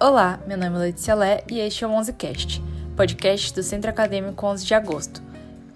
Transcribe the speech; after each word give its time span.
Olá, 0.00 0.38
meu 0.46 0.56
nome 0.56 0.76
é 0.76 0.78
Letícia 0.78 1.14
Lé 1.14 1.42
e 1.50 1.58
este 1.58 1.82
é 1.82 1.86
o 1.86 1.90
11cast, 1.90 2.62
podcast 2.96 3.52
do 3.52 3.62
Centro 3.62 3.90
Acadêmico 3.90 4.46
11 4.46 4.64
de 4.64 4.74
Agosto, 4.74 5.20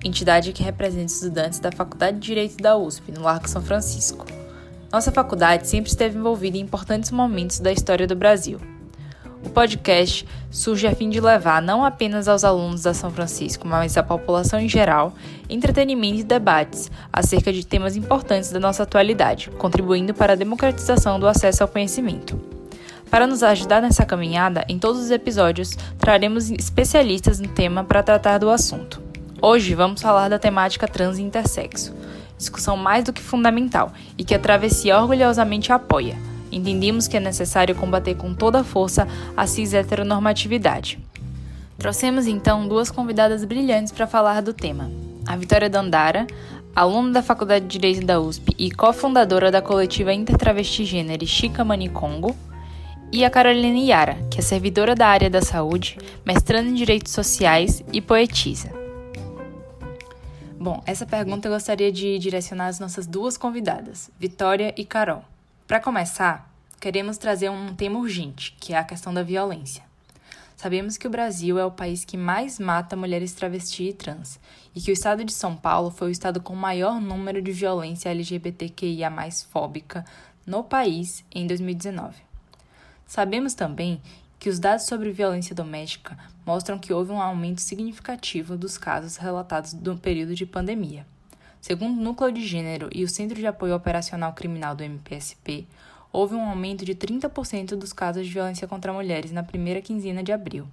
entidade 0.05 0.53
que 0.53 0.63
representa 0.63 1.13
estudantes 1.13 1.59
da 1.59 1.73
Faculdade 1.73 2.19
de 2.19 2.27
Direito 2.27 2.57
da 2.57 2.77
USP, 2.77 3.11
no 3.11 3.23
Largo 3.23 3.49
São 3.49 3.61
Francisco. 3.61 4.25
Nossa 4.93 5.11
faculdade 5.11 5.67
sempre 5.67 5.91
esteve 5.91 6.17
envolvida 6.17 6.57
em 6.57 6.61
importantes 6.61 7.11
momentos 7.11 7.59
da 7.59 7.73
história 7.73 8.07
do 8.07 8.15
Brasil. 8.15 8.61
O 9.45 9.51
podcast 9.51 10.27
surge 10.51 10.87
a 10.87 10.95
fim 10.95 11.11
de 11.11 11.21
levar 11.21 11.61
não 11.61 11.85
apenas 11.85 12.29
aos 12.29 12.45
alunos 12.45 12.83
da 12.83 12.95
São 12.95 13.11
Francisco, 13.11 13.67
mas 13.67 13.97
à 13.97 14.03
população 14.05 14.61
em 14.61 14.69
geral, 14.69 15.15
entretenimento 15.51 16.21
e 16.21 16.25
debates 16.25 16.91
acerca 17.13 17.53
de 17.53 17.67
temas 17.67 17.97
importantes 17.97 18.53
da 18.53 18.61
nossa 18.61 18.85
atualidade, 18.85 19.51
contribuindo 19.59 20.15
para 20.15 20.35
a 20.35 20.37
democratização 20.37 21.19
do 21.19 21.27
acesso 21.27 21.65
ao 21.65 21.69
conhecimento. 21.69 22.54
Para 23.15 23.29
nos 23.29 23.45
ajudar 23.45 23.81
nessa 23.81 24.05
caminhada, 24.05 24.65
em 24.69 24.77
todos 24.77 25.01
os 25.01 25.09
episódios 25.13 25.79
traremos 26.01 26.51
especialistas 26.51 27.39
no 27.39 27.47
tema 27.47 27.85
para 27.85 28.03
tratar 28.03 28.39
do 28.39 28.51
assunto. 28.51 29.01
Hoje 29.41 29.73
vamos 29.73 30.03
falar 30.03 30.29
da 30.29 30.37
temática 30.37 30.89
trans 30.89 31.17
e 31.17 31.23
intersexo, 31.23 31.95
discussão 32.37 32.77
mais 32.77 33.05
do 33.05 33.13
que 33.13 33.23
fundamental 33.23 33.93
e 34.19 34.25
que 34.25 34.35
a 34.35 34.39
travessia 34.41 34.99
orgulhosamente 34.99 35.73
apoia. 35.73 36.19
Entendemos 36.51 37.07
que 37.07 37.17
é 37.17 37.21
necessário 37.21 37.77
combater 37.77 38.17
com 38.17 38.35
toda 38.35 38.63
a 38.63 38.65
força 38.65 39.07
a 39.37 39.47
cis 39.47 39.75
heteronormatividade. 39.75 40.99
Trouxemos 41.79 42.27
então 42.27 42.67
duas 42.67 42.91
convidadas 42.91 43.45
brilhantes 43.45 43.93
para 43.93 44.09
falar 44.09 44.43
do 44.43 44.53
tema. 44.53 44.91
A 45.25 45.37
Vitória 45.37 45.71
Dandara, 45.71 46.27
aluna 46.75 47.13
da 47.13 47.23
Faculdade 47.23 47.65
de 47.65 47.79
Direito 47.79 48.05
da 48.05 48.21
USP 48.21 48.57
e 48.59 48.73
cofundadora 48.73 49.53
da 49.53 49.63
coletiva 49.63 50.13
Intertravesti 50.13 50.85
Gênero 50.85 51.25
Chica 51.25 51.65
Manicongo, 51.65 52.35
e 53.15 53.25
a 53.25 53.31
Carolina 53.31 53.79
Yara, 53.79 54.17
que 54.29 54.41
é 54.41 54.43
servidora 54.43 54.93
da 54.93 55.07
área 55.07 55.31
da 55.31 55.41
saúde, 55.41 55.97
mestrando 56.27 56.71
em 56.71 56.75
Direitos 56.75 57.13
Sociais 57.13 57.81
e 57.93 58.01
poetisa. 58.01 58.73
Bom, 60.59 60.83
essa 60.85 61.07
pergunta 61.07 61.47
eu 61.47 61.53
gostaria 61.53 61.93
de 61.93 62.19
direcionar 62.19 62.67
às 62.67 62.81
nossas 62.81 63.07
duas 63.07 63.37
convidadas, 63.37 64.11
Vitória 64.19 64.75
e 64.77 64.85
Carol. 64.85 65.23
Para 65.65 65.79
começar, 65.79 66.53
queremos 66.81 67.17
trazer 67.17 67.51
um 67.51 67.73
tema 67.73 68.01
urgente, 68.01 68.57
que 68.59 68.75
é 68.75 68.79
a 68.79 68.83
questão 68.83 69.15
da 69.15 69.23
violência. 69.23 69.85
Sabemos 70.57 70.97
que 70.97 71.07
o 71.07 71.11
Brasil 71.11 71.57
é 71.57 71.65
o 71.65 71.71
país 71.71 72.05
que 72.05 72.17
mais 72.17 72.59
mata 72.59 72.97
mulheres 72.97 73.33
travesti 73.33 73.91
e 73.91 73.93
trans, 73.93 74.41
e 74.75 74.81
que 74.81 74.91
o 74.91 74.93
estado 74.93 75.25
de 75.25 75.33
São 75.33 75.55
Paulo 75.55 75.93
foi 75.93 76.09
o 76.09 76.11
estado 76.11 76.41
com 76.41 76.57
maior 76.57 77.01
número 77.01 77.41
de 77.41 77.53
violência 77.53 78.09
LGBTQIA 78.09 79.13
fóbica 79.53 80.05
no 80.45 80.65
país 80.65 81.25
em 81.33 81.47
2019. 81.47 82.24
Sabemos 83.07 83.55
também 83.55 84.01
que 84.39 84.51
os 84.51 84.59
dados 84.59 84.87
sobre 84.87 85.11
violência 85.11 85.55
doméstica 85.55 86.19
mostram 86.45 86.79
que 86.79 86.93
houve 86.93 87.13
um 87.13 87.21
aumento 87.21 87.61
significativo 87.61 88.57
dos 88.57 88.77
casos 88.77 89.17
relatados 89.17 89.73
no 89.73 89.97
período 89.97 90.35
de 90.35 90.45
pandemia. 90.45 91.07
Segundo 91.61 91.99
o 91.99 92.03
Núcleo 92.03 92.31
de 92.31 92.47
Gênero 92.47 92.91
e 92.93 93.03
o 93.05 93.09
Centro 93.09 93.37
de 93.37 93.47
Apoio 93.47 93.75
Operacional 93.75 94.35
Criminal 94.35 94.75
do 94.75 94.83
MPSP, 94.83 95.67
houve 96.13 96.35
um 96.35 96.47
aumento 96.47 96.85
de 96.85 96.95
30% 96.95 97.75
dos 97.75 97.93
casos 97.93 98.27
de 98.27 98.33
violência 98.33 98.69
contra 98.69 98.93
mulheres 98.93 99.33
na 99.33 99.43
primeira 99.43 99.81
quinzena 99.81 100.23
de 100.23 100.31
abril. 100.31 100.69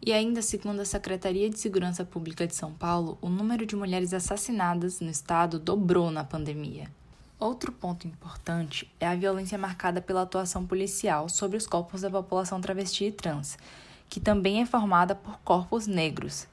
E 0.00 0.12
ainda 0.12 0.40
segundo 0.40 0.80
a 0.80 0.84
Secretaria 0.86 1.50
de 1.50 1.58
Segurança 1.58 2.04
Pública 2.04 2.46
de 2.46 2.54
São 2.54 2.72
Paulo, 2.72 3.18
o 3.20 3.28
número 3.28 3.66
de 3.66 3.76
mulheres 3.76 4.14
assassinadas 4.14 5.00
no 5.00 5.10
estado 5.10 5.58
dobrou 5.58 6.10
na 6.10 6.24
pandemia. 6.24 6.88
Outro 7.40 7.70
ponto 7.70 8.04
importante 8.04 8.90
é 8.98 9.06
a 9.06 9.14
violência 9.14 9.56
marcada 9.56 10.00
pela 10.00 10.22
atuação 10.22 10.66
policial 10.66 11.28
sobre 11.28 11.56
os 11.56 11.68
corpos 11.68 12.00
da 12.00 12.10
população 12.10 12.60
travesti 12.60 13.04
e 13.04 13.12
trans, 13.12 13.56
que 14.08 14.18
também 14.18 14.60
é 14.60 14.66
formada 14.66 15.14
por 15.14 15.38
corpos 15.44 15.86
negros. 15.86 16.48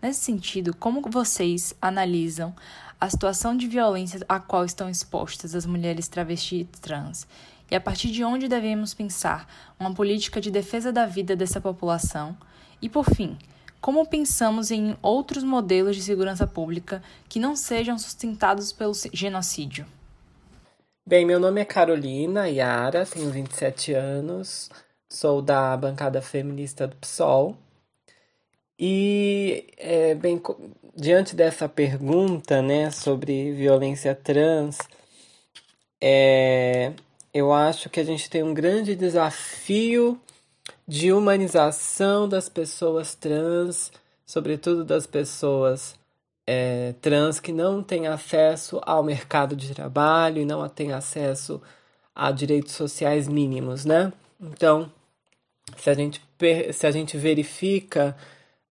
Nesse 0.00 0.20
sentido, 0.20 0.72
como 0.72 1.02
vocês 1.10 1.74
analisam 1.82 2.54
a 3.00 3.10
situação 3.10 3.56
de 3.56 3.66
violência 3.66 4.24
a 4.28 4.38
qual 4.38 4.64
estão 4.64 4.88
expostas 4.88 5.52
as 5.52 5.66
mulheres 5.66 6.06
travesti 6.06 6.60
e 6.60 6.64
trans? 6.64 7.26
E 7.68 7.74
a 7.74 7.80
partir 7.80 8.12
de 8.12 8.22
onde 8.22 8.46
devemos 8.46 8.94
pensar 8.94 9.52
uma 9.80 9.92
política 9.92 10.40
de 10.40 10.52
defesa 10.52 10.92
da 10.92 11.06
vida 11.06 11.34
dessa 11.34 11.60
população? 11.60 12.38
E 12.80 12.88
por 12.88 13.04
fim, 13.04 13.36
como 13.80 14.06
pensamos 14.06 14.70
em 14.70 14.96
outros 15.02 15.42
modelos 15.42 15.96
de 15.96 16.02
segurança 16.02 16.46
pública 16.46 17.02
que 17.28 17.40
não 17.40 17.56
sejam 17.56 17.98
sustentados 17.98 18.70
pelo 18.72 18.92
genocídio? 19.12 19.84
Bem, 21.10 21.26
meu 21.26 21.40
nome 21.40 21.60
é 21.60 21.64
Carolina 21.64 22.48
Yara, 22.48 23.04
tenho 23.04 23.32
27 23.32 23.92
anos, 23.94 24.70
sou 25.08 25.42
da 25.42 25.76
bancada 25.76 26.22
feminista 26.22 26.86
do 26.86 26.94
PSOL. 26.94 27.56
E, 28.78 29.66
é, 29.76 30.14
bem, 30.14 30.40
diante 30.94 31.34
dessa 31.34 31.68
pergunta, 31.68 32.62
né, 32.62 32.92
sobre 32.92 33.52
violência 33.54 34.14
trans, 34.14 34.78
é, 36.00 36.92
eu 37.34 37.52
acho 37.52 37.90
que 37.90 37.98
a 37.98 38.04
gente 38.04 38.30
tem 38.30 38.44
um 38.44 38.54
grande 38.54 38.94
desafio 38.94 40.16
de 40.86 41.12
humanização 41.12 42.28
das 42.28 42.48
pessoas 42.48 43.16
trans, 43.16 43.90
sobretudo 44.24 44.84
das 44.84 45.08
pessoas 45.08 45.98
é, 46.52 46.94
trans 47.00 47.38
que 47.38 47.52
não 47.52 47.80
têm 47.80 48.08
acesso 48.08 48.80
ao 48.84 49.04
mercado 49.04 49.54
de 49.54 49.72
trabalho 49.72 50.42
e 50.42 50.44
não 50.44 50.68
têm 50.68 50.92
acesso 50.92 51.62
a 52.12 52.32
direitos 52.32 52.72
sociais 52.72 53.28
mínimos, 53.28 53.84
né? 53.84 54.12
Então, 54.40 54.90
se 55.76 55.88
a 55.88 55.94
gente, 55.94 56.20
se 56.72 56.86
a 56.88 56.90
gente 56.90 57.16
verifica 57.16 58.16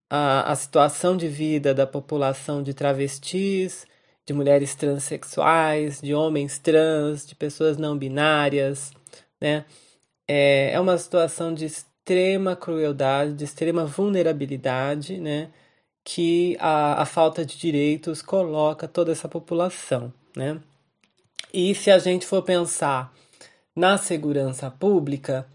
a, 0.09 0.51
a 0.51 0.55
situação 0.57 1.15
de 1.15 1.29
vida 1.29 1.73
da 1.73 1.87
população 1.87 2.61
de 2.61 2.73
travestis, 2.73 3.87
de 4.25 4.33
mulheres 4.33 4.75
transexuais, 4.75 6.01
de 6.01 6.13
homens 6.13 6.59
trans, 6.59 7.25
de 7.25 7.33
pessoas 7.33 7.77
não 7.77 7.97
binárias, 7.97 8.91
né? 9.39 9.63
É, 10.27 10.73
é 10.73 10.79
uma 10.81 10.97
situação 10.97 11.53
de 11.53 11.65
extrema 11.65 12.57
crueldade, 12.57 13.35
de 13.35 13.45
extrema 13.45 13.85
vulnerabilidade, 13.85 15.17
né? 15.17 15.49
Que 16.11 16.57
a, 16.59 17.03
a 17.03 17.05
falta 17.05 17.45
de 17.45 17.55
direitos 17.55 18.23
coloca 18.23 18.87
toda 18.87 19.11
essa 19.11 19.29
população, 19.29 20.11
né? 20.35 20.59
E 21.53 21.75
se 21.75 21.91
a 21.91 21.99
gente 21.99 22.25
for 22.25 22.41
pensar 22.41 23.13
na 23.75 23.95
segurança 23.95 24.71
pública, 24.71 25.45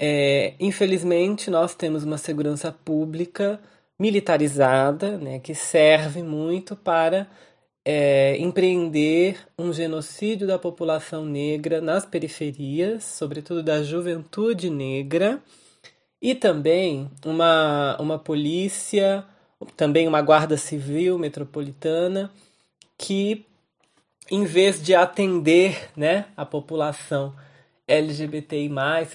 é, 0.00 0.54
infelizmente 0.58 1.52
nós 1.52 1.76
temos 1.76 2.02
uma 2.02 2.18
segurança 2.18 2.72
pública 2.72 3.60
militarizada, 3.96 5.18
né, 5.18 5.38
que 5.38 5.54
serve 5.54 6.20
muito 6.20 6.74
para 6.74 7.28
é, 7.84 8.36
empreender 8.38 9.38
um 9.56 9.72
genocídio 9.72 10.48
da 10.48 10.58
população 10.58 11.24
negra 11.24 11.80
nas 11.80 12.04
periferias, 12.04 13.04
sobretudo 13.04 13.62
da 13.62 13.84
juventude 13.84 14.68
negra, 14.68 15.40
e 16.20 16.34
também 16.34 17.08
uma, 17.24 17.96
uma 18.00 18.18
polícia 18.18 19.24
também 19.76 20.06
uma 20.08 20.22
guarda 20.22 20.56
civil 20.56 21.18
metropolitana 21.18 22.30
que 22.96 23.44
em 24.30 24.44
vez 24.44 24.82
de 24.82 24.94
atender 24.94 25.90
né, 25.96 26.26
a 26.36 26.46
população 26.46 27.34
LGBTI+, 27.86 28.70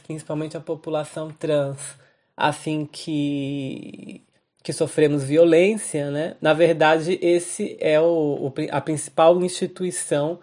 principalmente 0.06 0.58
a 0.58 0.59
população 0.59 1.31
trans, 1.31 1.97
assim 2.35 2.85
que, 2.85 4.22
que 4.62 4.74
sofremos 4.74 5.24
violência, 5.24 6.12
né? 6.12 6.35
na 6.41 6.53
verdade 6.53 7.18
esse 7.22 7.78
é 7.79 8.00
o, 8.00 8.53
a 8.69 8.81
principal 8.81 9.41
instituição 9.41 10.40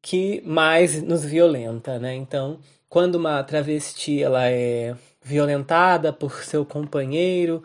que 0.00 0.42
mais 0.46 1.02
nos 1.02 1.24
violenta. 1.24 1.98
Né? 1.98 2.14
Então, 2.14 2.58
quando 2.88 3.16
uma 3.16 3.42
travesti 3.42 4.22
ela 4.22 4.48
é 4.48 4.94
violentada 5.22 6.12
por 6.12 6.44
seu 6.44 6.64
companheiro, 6.64 7.62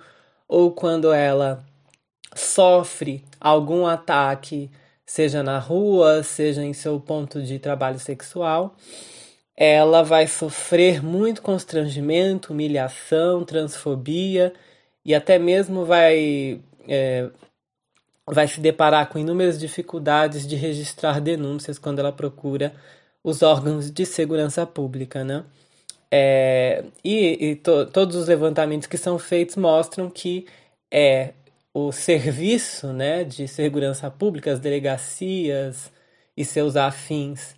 ou 0.47 0.71
quando 0.71 1.13
ela 1.13 1.63
sofre 2.35 3.23
algum 3.39 3.85
ataque, 3.85 4.69
seja 5.05 5.41
na 5.41 5.59
rua, 5.59 6.23
seja 6.23 6.63
em 6.63 6.73
seu 6.73 6.99
ponto 6.99 7.41
de 7.41 7.59
trabalho 7.59 7.99
sexual, 7.99 8.75
ela 9.55 10.03
vai 10.03 10.27
sofrer 10.27 11.03
muito 11.03 11.41
constrangimento, 11.41 12.53
humilhação, 12.53 13.43
transfobia 13.43 14.53
e 15.03 15.13
até 15.13 15.37
mesmo 15.37 15.85
vai, 15.85 16.61
é, 16.87 17.29
vai 18.25 18.47
se 18.47 18.61
deparar 18.61 19.09
com 19.09 19.19
inúmeras 19.19 19.59
dificuldades 19.59 20.47
de 20.47 20.55
registrar 20.55 21.19
denúncias 21.19 21.77
quando 21.77 21.99
ela 21.99 22.11
procura 22.11 22.73
os 23.23 23.41
órgãos 23.41 23.91
de 23.91 24.05
segurança 24.05 24.65
pública, 24.65 25.23
né? 25.23 25.43
É, 26.11 26.85
e, 27.03 27.49
e 27.51 27.55
to, 27.57 27.85
todos 27.87 28.15
os 28.15 28.27
levantamentos 28.27 28.87
que 28.87 28.97
são 28.97 29.19
feitos 29.19 29.55
mostram 29.55 30.09
que 30.09 30.47
é 30.91 31.33
o 31.87 31.91
serviço 31.91 32.93
né, 32.93 33.23
de 33.23 33.47
segurança 33.47 34.09
pública, 34.09 34.51
as 34.51 34.59
delegacias 34.59 35.91
e 36.35 36.43
seus 36.43 36.75
afins, 36.75 37.55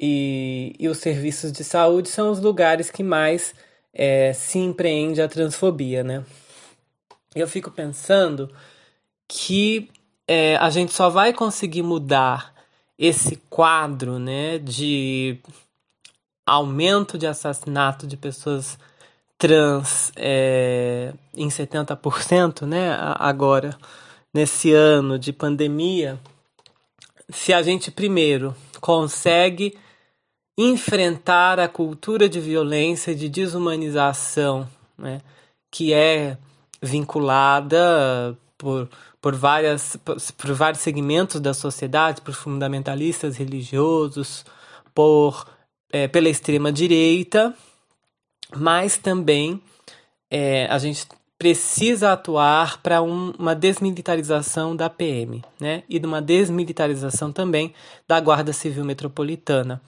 e, 0.00 0.74
e 0.78 0.88
os 0.88 0.98
serviços 0.98 1.50
de 1.50 1.64
saúde 1.64 2.08
são 2.08 2.30
os 2.30 2.40
lugares 2.40 2.90
que 2.90 3.02
mais 3.02 3.54
é, 3.92 4.32
se 4.32 4.58
empreende 4.58 5.20
a 5.20 5.28
transfobia, 5.28 6.04
né? 6.04 6.24
Eu 7.34 7.48
fico 7.48 7.70
pensando 7.70 8.50
que 9.26 9.90
é, 10.26 10.56
a 10.56 10.70
gente 10.70 10.92
só 10.92 11.08
vai 11.08 11.32
conseguir 11.32 11.82
mudar 11.82 12.54
esse 12.98 13.36
quadro, 13.50 14.18
né, 14.18 14.58
de 14.58 15.38
aumento 16.46 17.18
de 17.18 17.26
assassinato 17.26 18.06
de 18.06 18.16
pessoas 18.16 18.78
trans 19.38 20.12
é, 20.16 21.14
em 21.34 21.48
70%, 21.48 22.66
né, 22.66 22.96
agora, 23.16 23.78
nesse 24.34 24.72
ano 24.72 25.18
de 25.18 25.32
pandemia, 25.32 26.18
se 27.30 27.52
a 27.52 27.62
gente 27.62 27.90
primeiro 27.90 28.54
consegue 28.80 29.78
enfrentar 30.58 31.60
a 31.60 31.68
cultura 31.68 32.28
de 32.28 32.40
violência 32.40 33.14
de 33.14 33.28
desumanização, 33.28 34.68
né, 34.98 35.20
que 35.70 35.92
é 35.92 36.36
vinculada 36.82 38.36
por, 38.56 38.88
por, 39.20 39.36
várias, 39.36 39.94
por, 39.96 40.16
por 40.36 40.52
vários 40.52 40.82
segmentos 40.82 41.40
da 41.40 41.54
sociedade, 41.54 42.22
por 42.22 42.34
fundamentalistas 42.34 43.36
religiosos, 43.36 44.44
por 44.92 45.46
é, 45.92 46.08
pela 46.08 46.28
extrema 46.28 46.72
direita, 46.72 47.54
mas 48.56 48.96
também 48.96 49.60
é, 50.30 50.66
a 50.66 50.78
gente 50.78 51.06
precisa 51.38 52.12
atuar 52.12 52.82
para 52.82 53.00
um, 53.00 53.30
uma 53.38 53.54
desmilitarização 53.54 54.74
da 54.74 54.90
PM, 54.90 55.44
né? 55.60 55.84
E 55.88 55.98
de 55.98 56.06
uma 56.06 56.20
desmilitarização 56.20 57.32
também 57.32 57.72
da 58.08 58.18
Guarda 58.18 58.52
Civil 58.52 58.84
Metropolitana, 58.84 59.80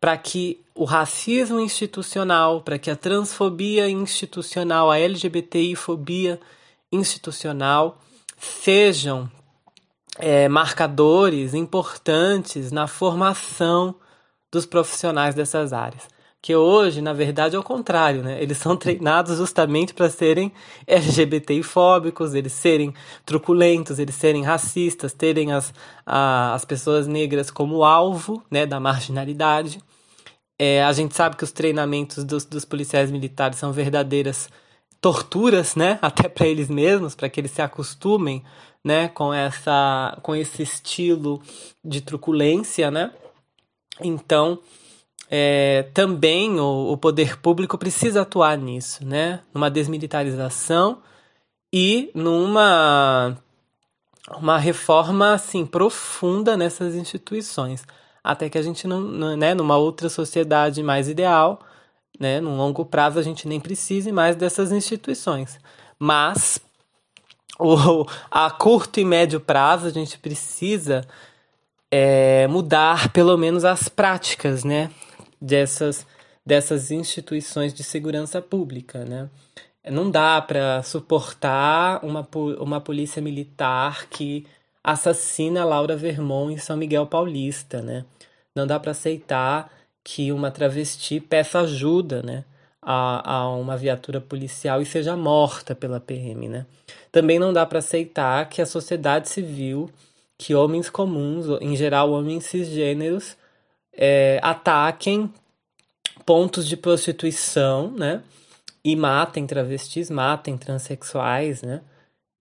para 0.00 0.16
que 0.16 0.60
o 0.72 0.84
racismo 0.84 1.58
institucional, 1.58 2.60
para 2.60 2.78
que 2.78 2.90
a 2.90 2.96
transfobia 2.96 3.88
institucional, 3.88 4.90
a 4.90 4.98
LGBTI-fobia 4.98 6.40
institucional 6.92 7.98
sejam 8.38 9.28
é, 10.18 10.48
marcadores 10.48 11.54
importantes 11.54 12.70
na 12.70 12.86
formação 12.86 13.96
dos 14.52 14.64
profissionais 14.64 15.34
dessas 15.34 15.72
áreas. 15.72 16.13
Que 16.44 16.54
hoje, 16.54 17.00
na 17.00 17.14
verdade, 17.14 17.56
é 17.56 17.58
o 17.58 17.62
contrário, 17.62 18.22
né? 18.22 18.38
Eles 18.38 18.58
são 18.58 18.76
treinados 18.76 19.38
justamente 19.38 19.94
para 19.94 20.10
serem 20.10 20.52
LGBTI-fóbicos, 20.86 22.34
eles 22.34 22.52
serem 22.52 22.92
truculentos, 23.24 23.98
eles 23.98 24.14
serem 24.14 24.42
racistas, 24.42 25.14
terem 25.14 25.52
as, 25.52 25.72
a, 26.04 26.52
as 26.52 26.62
pessoas 26.66 27.06
negras 27.06 27.50
como 27.50 27.82
alvo 27.82 28.44
né, 28.50 28.66
da 28.66 28.78
marginalidade. 28.78 29.80
É, 30.58 30.84
a 30.84 30.92
gente 30.92 31.14
sabe 31.16 31.34
que 31.34 31.44
os 31.44 31.50
treinamentos 31.50 32.22
dos, 32.24 32.44
dos 32.44 32.66
policiais 32.66 33.10
militares 33.10 33.56
são 33.58 33.72
verdadeiras 33.72 34.50
torturas, 35.00 35.74
né, 35.74 35.98
até 36.02 36.28
para 36.28 36.46
eles 36.46 36.68
mesmos, 36.68 37.14
para 37.14 37.30
que 37.30 37.40
eles 37.40 37.52
se 37.52 37.62
acostumem, 37.62 38.44
né, 38.84 39.08
com 39.08 39.32
essa 39.32 40.18
com 40.22 40.36
esse 40.36 40.62
estilo 40.62 41.40
de 41.82 42.02
truculência, 42.02 42.90
né? 42.90 43.12
Então, 44.02 44.58
é, 45.30 45.86
também 45.94 46.60
o, 46.60 46.92
o, 46.92 46.96
poder 46.96 47.38
público 47.38 47.78
precisa 47.78 48.22
atuar 48.22 48.58
nisso, 48.58 49.04
né? 49.04 49.40
Numa 49.52 49.70
desmilitarização 49.70 51.02
e 51.72 52.10
numa 52.14 53.36
uma 54.38 54.58
reforma 54.58 55.34
assim 55.34 55.66
profunda 55.66 56.56
nessas 56.56 56.94
instituições, 56.94 57.84
até 58.22 58.48
que 58.48 58.56
a 58.56 58.62
gente 58.62 58.86
não, 58.86 59.36
né, 59.36 59.54
numa 59.54 59.76
outra 59.76 60.08
sociedade 60.08 60.82
mais 60.82 61.08
ideal, 61.08 61.60
né, 62.18 62.40
num 62.40 62.56
longo 62.56 62.84
prazo 62.86 63.18
a 63.18 63.22
gente 63.22 63.46
nem 63.46 63.60
precise 63.60 64.10
mais 64.12 64.34
dessas 64.34 64.72
instituições. 64.72 65.58
Mas 65.98 66.58
o, 67.58 68.06
a 68.30 68.50
curto 68.50 68.98
e 68.98 69.04
médio 69.04 69.40
prazo 69.40 69.86
a 69.86 69.90
gente 69.90 70.18
precisa 70.18 71.06
é, 71.90 72.46
mudar 72.48 73.10
pelo 73.10 73.36
menos 73.36 73.64
as 73.64 73.88
práticas, 73.88 74.64
né, 74.64 74.90
dessas 75.44 76.06
dessas 76.46 76.90
instituições 76.90 77.72
de 77.72 77.82
segurança 77.82 78.42
pública, 78.42 79.04
né? 79.04 79.30
Não 79.90 80.10
dá 80.10 80.40
para 80.42 80.82
suportar 80.82 82.04
uma, 82.04 82.26
uma 82.58 82.80
polícia 82.80 83.20
militar 83.22 84.06
que 84.08 84.46
assassina 84.82 85.64
Laura 85.64 85.96
Vermont 85.96 86.52
em 86.52 86.58
São 86.58 86.76
Miguel 86.76 87.06
Paulista, 87.06 87.80
né? 87.80 88.04
Não 88.54 88.66
dá 88.66 88.78
para 88.78 88.90
aceitar 88.90 89.70
que 90.02 90.30
uma 90.32 90.50
travesti 90.50 91.18
peça 91.20 91.60
ajuda, 91.60 92.22
né? 92.22 92.44
A, 92.82 93.36
a 93.36 93.48
uma 93.48 93.78
viatura 93.78 94.20
policial 94.20 94.82
e 94.82 94.86
seja 94.86 95.16
morta 95.16 95.74
pela 95.74 95.98
PM, 95.98 96.48
né? 96.48 96.66
Também 97.10 97.38
não 97.38 97.52
dá 97.52 97.64
para 97.64 97.78
aceitar 97.78 98.46
que 98.50 98.60
a 98.60 98.66
sociedade 98.66 99.30
civil, 99.30 99.90
que 100.36 100.54
homens 100.54 100.90
comuns, 100.90 101.46
em 101.62 101.74
geral 101.74 102.12
homens 102.12 102.44
cisgêneros, 102.44 103.36
é, 103.96 104.40
ataquem 104.42 105.32
pontos 106.24 106.66
de 106.66 106.76
prostituição, 106.76 107.90
né? 107.90 108.22
E 108.84 108.96
matem 108.96 109.46
travestis, 109.46 110.10
matem 110.10 110.56
transexuais, 110.58 111.62
né? 111.62 111.82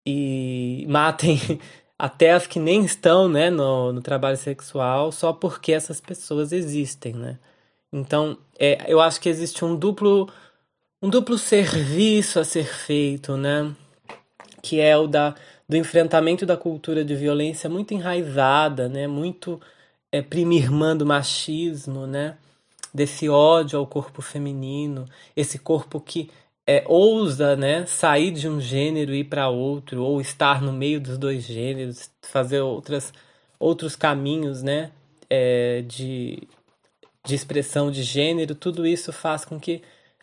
E 0.06 0.84
matem 0.88 1.38
até 1.98 2.32
as 2.32 2.46
que 2.46 2.58
nem 2.58 2.84
estão, 2.84 3.28
né, 3.28 3.48
no, 3.50 3.92
no 3.92 4.02
trabalho 4.02 4.36
sexual, 4.36 5.12
só 5.12 5.32
porque 5.32 5.72
essas 5.72 6.00
pessoas 6.00 6.52
existem, 6.52 7.12
né? 7.14 7.38
Então, 7.92 8.38
é, 8.58 8.84
eu 8.88 9.00
acho 9.00 9.20
que 9.20 9.28
existe 9.28 9.64
um 9.64 9.76
duplo 9.76 10.28
um 11.02 11.10
duplo 11.10 11.36
serviço 11.36 12.38
a 12.38 12.44
ser 12.44 12.64
feito, 12.64 13.36
né? 13.36 13.74
Que 14.62 14.80
é 14.80 14.96
o 14.96 15.08
da, 15.08 15.34
do 15.68 15.76
enfrentamento 15.76 16.46
da 16.46 16.56
cultura 16.56 17.04
de 17.04 17.14
violência 17.16 17.68
muito 17.68 17.92
enraizada, 17.92 18.88
né? 18.88 19.08
Muito 19.08 19.60
é, 20.12 20.20
prima 20.20 20.54
irmã 20.54 20.96
do 20.96 21.06
machismo, 21.06 22.06
né? 22.06 22.36
Desse 22.94 23.28
ódio 23.28 23.78
ao 23.78 23.86
corpo 23.86 24.20
feminino, 24.20 25.06
esse 25.34 25.58
corpo 25.58 25.98
que 25.98 26.30
é, 26.66 26.84
ousa 26.86 27.56
né, 27.56 27.86
sair 27.86 28.30
de 28.30 28.48
um 28.48 28.60
gênero 28.60 29.14
e 29.14 29.20
ir 29.20 29.24
para 29.24 29.48
outro, 29.48 30.04
ou 30.04 30.20
estar 30.20 30.60
no 30.60 30.72
meio 30.72 31.00
dos 31.00 31.18
dois 31.18 31.44
gêneros, 31.44 32.10
fazer 32.22 32.60
outras, 32.60 33.12
outros 33.58 33.96
caminhos 33.96 34.62
né, 34.62 34.90
é, 35.30 35.82
de, 35.82 36.46
de 37.24 37.34
expressão 37.34 37.90
de 37.90 38.02
gênero, 38.02 38.54
tudo 38.54 38.86
isso 38.86 39.12
faz 39.12 39.44
com 39.44 39.58
que 39.58 39.82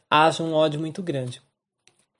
haja 0.09 0.43
um 0.43 0.53
ódio 0.53 0.79
muito 0.79 1.01
grande. 1.01 1.41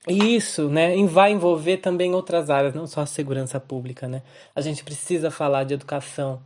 E 0.07 0.35
isso 0.35 0.69
né, 0.69 0.95
vai 1.05 1.31
envolver 1.31 1.77
também 1.77 2.13
outras 2.15 2.49
áreas, 2.49 2.73
não 2.73 2.87
só 2.87 3.01
a 3.01 3.05
segurança 3.05 3.59
pública. 3.59 4.07
Né? 4.07 4.23
A 4.55 4.61
gente 4.61 4.83
precisa 4.83 5.29
falar 5.29 5.65
de 5.65 5.73
educação 5.73 6.41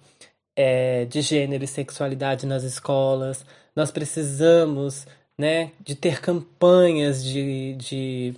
é, 0.56 1.06
de 1.06 1.22
gênero 1.22 1.64
e 1.64 1.68
sexualidade 1.68 2.46
nas 2.46 2.64
escolas, 2.64 3.46
nós 3.76 3.92
precisamos 3.92 5.08
né, 5.38 5.72
de 5.80 5.96
ter 5.96 6.22
campanhas 6.22 7.24
de, 7.24 7.76
de 7.76 8.36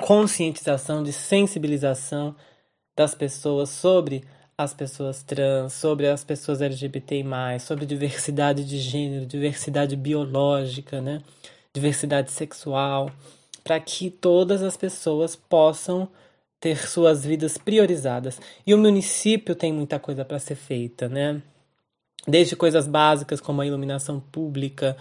conscientização, 0.00 1.02
de 1.02 1.12
sensibilização 1.12 2.34
das 2.96 3.14
pessoas 3.14 3.70
sobre 3.70 4.24
as 4.56 4.74
pessoas 4.74 5.22
trans, 5.22 5.72
sobre 5.72 6.06
as 6.06 6.22
pessoas 6.22 6.60
LGBTI+, 6.60 7.24
sobre 7.60 7.86
diversidade 7.86 8.64
de 8.64 8.78
gênero, 8.78 9.26
diversidade 9.26 9.96
biológica, 9.96 11.00
né? 11.00 11.22
diversidade 11.74 12.30
sexual, 12.30 13.10
para 13.64 13.80
que 13.80 14.10
todas 14.10 14.62
as 14.62 14.76
pessoas 14.76 15.34
possam 15.34 16.08
ter 16.62 16.88
suas 16.88 17.24
vidas 17.24 17.58
priorizadas. 17.58 18.40
E 18.64 18.72
o 18.72 18.78
município 18.78 19.56
tem 19.56 19.72
muita 19.72 19.98
coisa 19.98 20.24
para 20.24 20.38
ser 20.38 20.54
feita, 20.54 21.08
né? 21.08 21.42
Desde 22.26 22.54
coisas 22.54 22.86
básicas 22.86 23.40
como 23.40 23.60
a 23.60 23.66
iluminação 23.66 24.20
pública, 24.20 24.96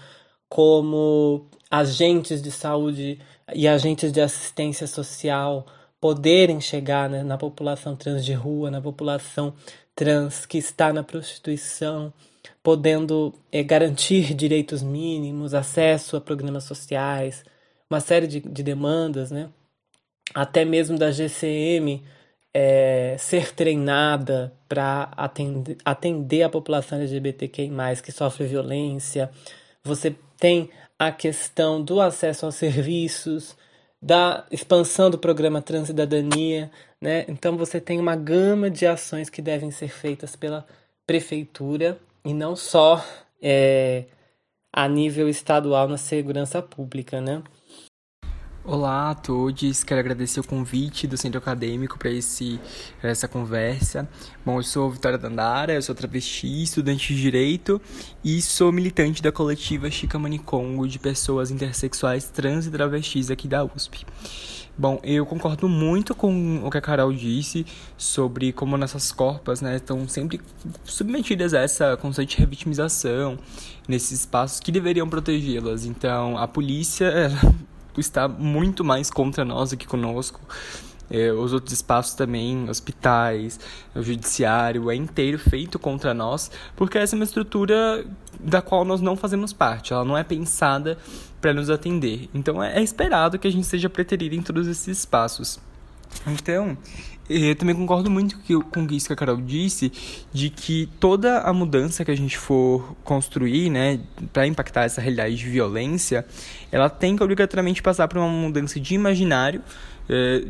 como 0.50 1.46
agentes 1.70 2.42
de 2.42 2.52
saúde 2.52 3.20
e 3.54 3.68
agentes 3.68 4.12
de 4.12 4.20
assistência 4.20 4.88
social 4.88 5.68
poderem 6.00 6.60
chegar 6.60 7.08
né, 7.08 7.22
na 7.24 7.38
população 7.38 7.96
trans 7.96 8.26
de 8.26 8.34
rua, 8.34 8.72
na 8.72 8.82
população 8.82 9.54
trans 9.96 10.48
que 10.48 10.58
está 10.58 10.92
na 10.92 11.04
prostituição, 11.04 12.12
podendo 12.64 13.36
é, 13.52 13.62
garantir 13.62 14.34
direitos 14.34 14.82
mínimos, 14.82 15.54
acesso 15.54 16.18
a 16.18 16.22
programas 16.22 16.64
sociais, 16.64 17.46
uma 17.88 18.00
série 18.00 18.26
de, 18.26 18.40
de 18.40 18.64
demandas, 18.64 19.30
né? 19.30 19.48
Até 20.34 20.66
mesmo 20.66 20.98
da 20.98 21.12
GCM 21.12 22.04
é, 22.54 23.16
ser 23.18 23.54
treinada 23.54 24.54
para 24.68 25.12
atender, 25.16 25.78
atender 25.84 26.44
a 26.44 26.50
população 26.50 26.98
LGBTQI, 26.98 27.72
que 28.04 28.12
sofre 28.12 28.46
violência. 28.46 29.30
Você 29.84 30.16
tem 30.38 30.70
a 30.98 31.12
questão 31.12 31.82
do 31.82 32.00
acesso 32.00 32.46
aos 32.46 32.56
serviços, 32.56 33.56
da 34.02 34.46
expansão 34.52 35.10
do 35.10 35.18
programa 35.18 35.62
Transcidadania, 35.62 36.72
né? 37.00 37.26
Então 37.28 37.56
você 37.58 37.80
tem 37.80 38.00
uma 38.00 38.16
gama 38.16 38.70
de 38.70 38.86
ações 38.86 39.30
que 39.30 39.42
devem 39.42 39.72
ser 39.72 39.90
feitas 39.90 40.36
pela 40.36 40.66
prefeitura 41.06 42.00
e 42.26 42.34
não 42.34 42.56
só 42.56 43.04
é, 43.42 44.06
a 44.72 44.88
nível 44.88 45.28
estadual 45.30 45.88
na 45.88 45.98
segurança 45.98 46.62
pública, 46.62 47.20
né? 47.22 47.44
Olá 48.64 49.10
a 49.10 49.16
todos, 49.16 49.84
quero 49.84 50.00
agradecer 50.00 50.40
o 50.40 50.44
convite 50.44 51.08
do 51.08 51.18
Centro 51.18 51.40
Acadêmico 51.40 51.98
para 51.98 52.12
essa 53.02 53.28
conversa. 53.28 54.08
Bom, 54.46 54.60
eu 54.60 54.64
sou 54.64 54.92
Vitória 54.92 55.18
Dandara, 55.18 55.74
eu 55.74 55.82
sou 55.82 55.96
travesti, 55.96 56.62
estudante 56.62 57.16
de 57.16 57.20
Direito 57.20 57.82
e 58.24 58.40
sou 58.40 58.72
militante 58.72 59.20
da 59.20 59.32
coletiva 59.32 59.90
Chica 59.90 60.20
Manicongo 60.20 60.88
de 60.88 61.00
pessoas 61.00 61.50
intersexuais 61.50 62.30
trans 62.30 62.68
e 62.68 62.70
travestis 62.70 63.32
aqui 63.32 63.48
da 63.48 63.66
USP. 63.66 64.06
Bom, 64.78 65.00
eu 65.04 65.26
concordo 65.26 65.68
muito 65.68 66.14
com 66.14 66.62
o 66.64 66.70
que 66.70 66.78
a 66.78 66.82
Carol 66.82 67.12
disse 67.12 67.66
sobre 67.98 68.54
como 68.54 68.78
nossas 68.78 69.12
corpas 69.12 69.60
né, 69.60 69.78
estão 69.78 70.08
sempre 70.08 70.40
submetidas 70.84 71.56
a 71.56 71.62
essa 71.62 71.98
constante 71.98 72.38
revitimização 72.38 73.40
nesses 73.88 74.20
espaços 74.20 74.60
que 74.60 74.72
deveriam 74.72 75.10
protegê-las. 75.10 75.84
Então, 75.84 76.38
a 76.38 76.48
polícia 76.48 77.12
está 78.00 78.28
muito 78.28 78.84
mais 78.84 79.10
contra 79.10 79.44
nós 79.44 79.72
do 79.72 79.78
que 79.78 79.88
conosco. 79.88 80.40
É, 81.10 81.30
os 81.34 81.52
outros 81.52 81.74
espaços 81.74 82.14
também, 82.14 82.70
hospitais, 82.70 83.60
o 83.94 84.02
judiciário, 84.02 84.90
é 84.90 84.96
inteiro 84.96 85.38
feito 85.38 85.78
contra 85.78 86.14
nós, 86.14 86.50
porque 86.74 86.98
essa 86.98 87.16
é 87.16 87.18
uma 87.18 87.26
estrutura 87.26 88.06
da 88.40 88.62
qual 88.62 88.86
nós 88.86 89.02
não 89.02 89.18
fazemos 89.18 89.52
parte, 89.52 89.92
ela 89.92 90.06
não 90.06 90.18
é 90.18 90.24
pensada 90.24 90.98
para 91.42 91.54
nos 91.54 91.70
atender. 91.70 92.30
Então 92.34 92.64
é, 92.64 92.80
é 92.80 92.82
esperado 92.82 93.38
que 93.38 93.46
a 93.46 93.52
gente 93.52 93.68
seja 93.68 93.90
preterido 93.90 94.36
em 94.36 94.42
todos 94.42 94.68
esses 94.68 95.00
espaços. 95.00 95.60
Então, 96.28 96.78
eu 97.32 97.56
também 97.56 97.76
concordo 97.76 98.10
muito 98.10 98.38
com 98.72 98.88
isso 98.92 99.08
que 99.08 99.14
a 99.14 99.16
Carol 99.16 99.38
disse, 99.38 99.92
de 100.34 100.50
que 100.50 100.90
toda 101.00 101.40
a 101.42 101.54
mudança 101.54 102.04
que 102.04 102.12
a 102.12 102.16
gente 102.16 102.38
for 102.38 102.96
construir, 103.04 103.70
né, 103.70 104.00
para 104.34 104.46
impactar 104.48 104.84
essa 104.84 105.02
realidade 105.02 105.36
de 105.36 105.50
violência, 105.50 106.26
ela 106.72 106.90
tem 106.90 107.16
que 107.16 107.24
obrigatoriamente 107.24 107.82
passar 107.82 108.08
por 108.08 108.18
uma 108.18 108.28
mudança 108.28 108.80
de 108.80 108.94
imaginário 108.94 109.62
é, 110.10 110.46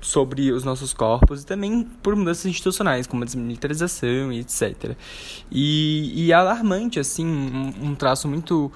sobre 0.00 0.50
os 0.52 0.64
nossos 0.64 0.94
corpos 0.94 1.42
e 1.42 1.46
também 1.46 1.86
por 2.02 2.16
mudanças 2.16 2.46
institucionais, 2.46 3.06
como 3.06 3.22
a 3.22 3.26
desmilitarização 3.26 4.32
e 4.32 4.40
etc. 4.40 4.96
E, 5.50 6.12
e 6.14 6.32
é 6.32 6.34
alarmante, 6.34 6.98
assim, 6.98 7.26
um, 7.26 7.90
um 7.90 7.94
traço 7.94 8.26
muito 8.26 8.72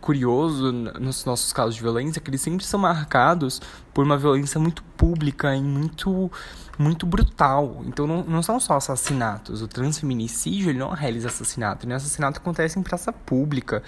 curioso 0.00 0.72
nos 0.72 1.24
nossos 1.24 1.52
casos 1.52 1.74
de 1.74 1.82
violência 1.82 2.20
que 2.20 2.30
eles 2.30 2.40
sempre 2.40 2.64
são 2.64 2.80
marcados 2.80 3.60
por 3.92 4.04
uma 4.04 4.16
violência 4.16 4.58
muito 4.58 4.82
pública 4.96 5.54
e 5.54 5.60
muito 5.60 6.30
muito 6.80 7.04
brutal. 7.04 7.82
Então 7.86 8.06
não, 8.06 8.24
não 8.24 8.42
são 8.42 8.58
só 8.58 8.76
assassinatos. 8.76 9.60
O 9.60 9.68
transfeminicídio 9.68 10.70
ele 10.70 10.78
não 10.78 10.90
realiza 10.90 11.28
assassinato. 11.28 11.86
O 11.86 11.92
assassinato 11.92 12.38
acontece 12.38 12.78
em 12.78 12.82
praça 12.82 13.12
pública. 13.12 13.82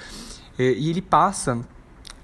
E 0.59 0.91
ele 0.91 1.01
passa 1.01 1.59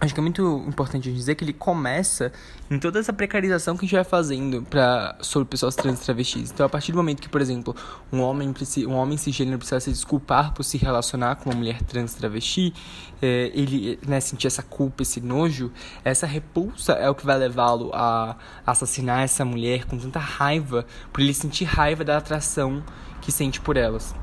Acho 0.01 0.15
que 0.15 0.21
é 0.21 0.23
muito 0.23 0.65
importante 0.69 1.13
dizer 1.13 1.35
que 1.35 1.43
ele 1.43 1.53
começa 1.53 2.33
em 2.71 2.79
toda 2.79 3.01
essa 3.01 3.13
precarização 3.13 3.77
que 3.77 3.81
a 3.81 3.87
gente 3.87 3.97
vai 3.97 4.05
fazendo 4.05 4.63
pra, 4.63 5.17
sobre 5.21 5.49
pessoas 5.49 5.75
trans 5.75 6.01
e 6.01 6.05
travestis. 6.05 6.53
Então, 6.53 6.65
a 6.65 6.69
partir 6.69 6.93
do 6.93 6.99
momento 6.99 7.21
que, 7.21 7.29
por 7.29 7.41
exemplo, 7.41 7.75
um 8.13 8.21
homem, 8.21 8.55
um 8.87 8.93
homem 8.95 9.19
cisgênero 9.19 9.59
precisa 9.59 9.81
se 9.81 9.91
desculpar 9.91 10.55
por 10.55 10.63
se 10.63 10.79
relacionar 10.79 11.35
com 11.37 11.51
uma 11.51 11.57
mulher 11.57 11.83
trans 11.83 12.15
travesti, 12.15 12.73
é, 13.21 13.51
ele 13.53 13.99
né, 14.07 14.21
sentir 14.21 14.47
essa 14.47 14.63
culpa, 14.63 15.03
esse 15.03 15.21
nojo, 15.21 15.73
essa 16.05 16.29
repulsa 16.29 16.93
é 16.93 17.11
o 17.11 17.15
que 17.15 17.27
vai 17.27 17.37
levá-lo 17.37 17.91
a 17.93 18.37
assassinar 18.65 19.25
essa 19.25 19.45
mulher 19.45 19.85
com 19.85 19.99
tanta 19.99 20.21
raiva, 20.21 20.87
por 21.13 21.23
ele 21.23 21.35
sentir 21.35 21.65
raiva 21.65 22.05
da 22.05 22.19
atração 22.19 22.85
que 23.21 23.33
sente 23.33 23.61
por 23.61 23.77
elas. 23.77 24.15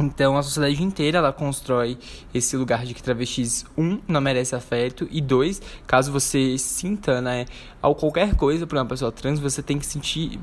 Então 0.00 0.36
a 0.36 0.42
sociedade 0.42 0.82
inteira 0.82 1.18
ela 1.18 1.32
constrói 1.32 1.98
esse 2.32 2.56
lugar 2.56 2.84
de 2.84 2.94
que 2.94 3.02
travestis 3.02 3.64
um 3.76 4.00
não 4.08 4.20
merece 4.20 4.54
afeto 4.54 5.06
e 5.10 5.20
dois, 5.20 5.60
caso 5.86 6.10
você 6.10 6.56
sinta, 6.58 7.20
né, 7.20 7.44
ao 7.80 7.94
qualquer 7.94 8.34
coisa 8.34 8.66
para 8.66 8.80
uma 8.80 8.86
pessoa 8.86 9.12
trans, 9.12 9.38
você 9.38 9.62
tem 9.62 9.78
que 9.78 9.86
sentir 9.86 10.40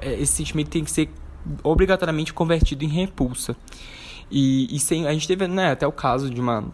é, 0.00 0.14
esse 0.14 0.32
sentimento 0.32 0.70
tem 0.70 0.84
que 0.84 0.90
ser 0.90 1.10
obrigatoriamente 1.62 2.32
convertido 2.32 2.84
em 2.84 2.88
repulsa. 2.88 3.56
E, 4.30 4.74
e 4.74 4.78
sem, 4.78 5.06
a 5.06 5.12
gente 5.12 5.28
teve 5.28 5.46
né, 5.46 5.72
até 5.72 5.86
o 5.86 5.92
caso 5.92 6.30
de 6.30 6.40
uma 6.40 6.64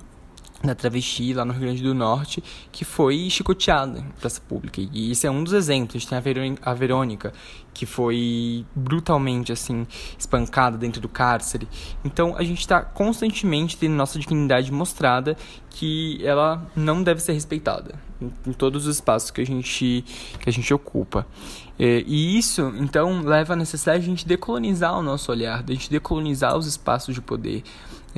da 0.62 0.74
travesti 0.74 1.32
lá 1.32 1.44
no 1.44 1.52
Rio 1.52 1.62
Grande 1.62 1.82
do 1.82 1.94
Norte 1.94 2.42
que 2.72 2.84
foi 2.84 3.28
chicoteada 3.30 4.00
em 4.00 4.10
praça 4.20 4.40
pública. 4.40 4.80
E 4.92 5.12
esse 5.12 5.26
é 5.26 5.30
um 5.30 5.44
dos 5.44 5.52
exemplos. 5.52 6.04
A 6.12 6.20
tem 6.20 6.56
a 6.60 6.74
Verônica, 6.74 7.32
que 7.72 7.86
foi 7.86 8.66
brutalmente 8.74 9.52
assim 9.52 9.86
espancada 10.18 10.76
dentro 10.76 11.00
do 11.00 11.08
cárcere. 11.08 11.68
Então 12.04 12.36
a 12.36 12.42
gente 12.42 12.60
está 12.60 12.82
constantemente 12.82 13.76
tendo 13.76 13.94
nossa 13.94 14.18
dignidade 14.18 14.72
mostrada 14.72 15.36
que 15.70 16.18
ela 16.24 16.66
não 16.74 17.02
deve 17.02 17.20
ser 17.20 17.34
respeitada 17.34 17.94
em, 18.20 18.52
todos 18.52 18.86
os 18.86 18.96
espaços 18.96 19.30
que 19.30 19.40
a 19.40 19.46
gente 19.46 20.04
que 20.40 20.48
a 20.48 20.52
gente 20.52 20.72
ocupa. 20.74 21.24
É, 21.78 22.02
e 22.04 22.36
isso 22.36 22.74
então 22.78 23.22
leva 23.22 23.52
à 23.52 23.56
necessidade 23.56 24.00
de 24.00 24.06
a 24.06 24.10
gente 24.10 24.26
decolonizar 24.26 24.98
o 24.98 25.02
nosso 25.02 25.30
olhar, 25.30 25.62
de 25.62 25.72
a 25.72 25.76
gente 25.76 25.90
decolonizar 25.90 26.56
os 26.56 26.66
espaços 26.66 27.14
de 27.14 27.20
poder 27.20 27.62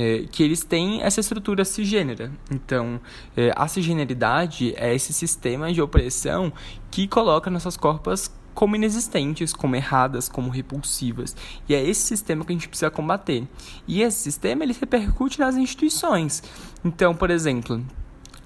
é, 0.00 0.24
que 0.32 0.42
eles 0.42 0.64
têm 0.64 1.02
essa 1.02 1.20
estrutura 1.20 1.62
cisgênera. 1.62 2.32
Então, 2.50 2.98
é, 3.36 3.52
a 3.54 3.68
cisgeneridade 3.68 4.72
é 4.78 4.94
esse 4.94 5.12
sistema 5.12 5.70
de 5.70 5.82
opressão 5.82 6.50
que 6.90 7.06
coloca 7.06 7.50
nossas 7.50 7.76
corpas 7.76 8.34
como 8.54 8.76
inexistentes, 8.76 9.52
como 9.52 9.76
erradas, 9.76 10.26
como 10.26 10.48
repulsivas. 10.48 11.36
E 11.68 11.74
é 11.74 11.84
esse 11.84 12.00
sistema 12.00 12.46
que 12.46 12.52
a 12.52 12.54
gente 12.54 12.68
precisa 12.68 12.90
combater. 12.90 13.46
E 13.86 14.00
esse 14.00 14.18
sistema 14.22 14.64
ele 14.64 14.72
repercute 14.72 15.38
nas 15.38 15.56
instituições. 15.56 16.42
Então, 16.82 17.14
por 17.14 17.30
exemplo, 17.30 17.84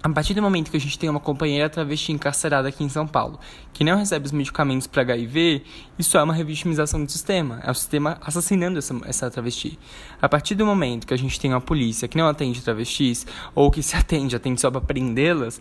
a 0.04 0.08
partir 0.11 0.34
do 0.34 0.42
momento 0.42 0.70
que 0.70 0.76
a 0.76 0.80
gente 0.80 0.99
tem 0.99 1.08
uma 1.08 1.18
companheira 1.18 1.66
travesti 1.70 2.12
encarcerada 2.12 2.68
aqui 2.68 2.84
em 2.84 2.90
São 2.90 3.06
Paulo, 3.06 3.40
que 3.73 3.82
não 3.82 3.96
recebe 3.96 4.26
os 4.26 4.32
medicamentos 4.32 4.87
para 4.87 5.00
HIV, 5.00 5.62
isso 5.99 6.18
é 6.18 6.23
uma 6.23 6.34
revitimização 6.34 7.02
do 7.02 7.11
sistema. 7.11 7.58
É 7.64 7.70
o 7.70 7.75
sistema 7.75 8.18
assassinando 8.20 8.78
essa, 8.78 8.94
essa 9.06 9.30
travesti. 9.30 9.78
A 10.20 10.28
partir 10.28 10.56
do 10.56 10.66
momento 10.66 11.06
que 11.06 11.14
a 11.14 11.16
gente 11.16 11.40
tem 11.40 11.50
uma 11.50 11.61
polícia 11.61 12.06
que 12.06 12.18
não 12.18 12.28
atende 12.28 12.61
travestis, 12.61 13.26
ou 13.54 13.70
que 13.70 13.82
se 13.82 13.96
atende, 13.96 14.37
atende 14.37 14.61
só 14.61 14.70
para 14.70 14.82
prendê-las, 14.82 15.58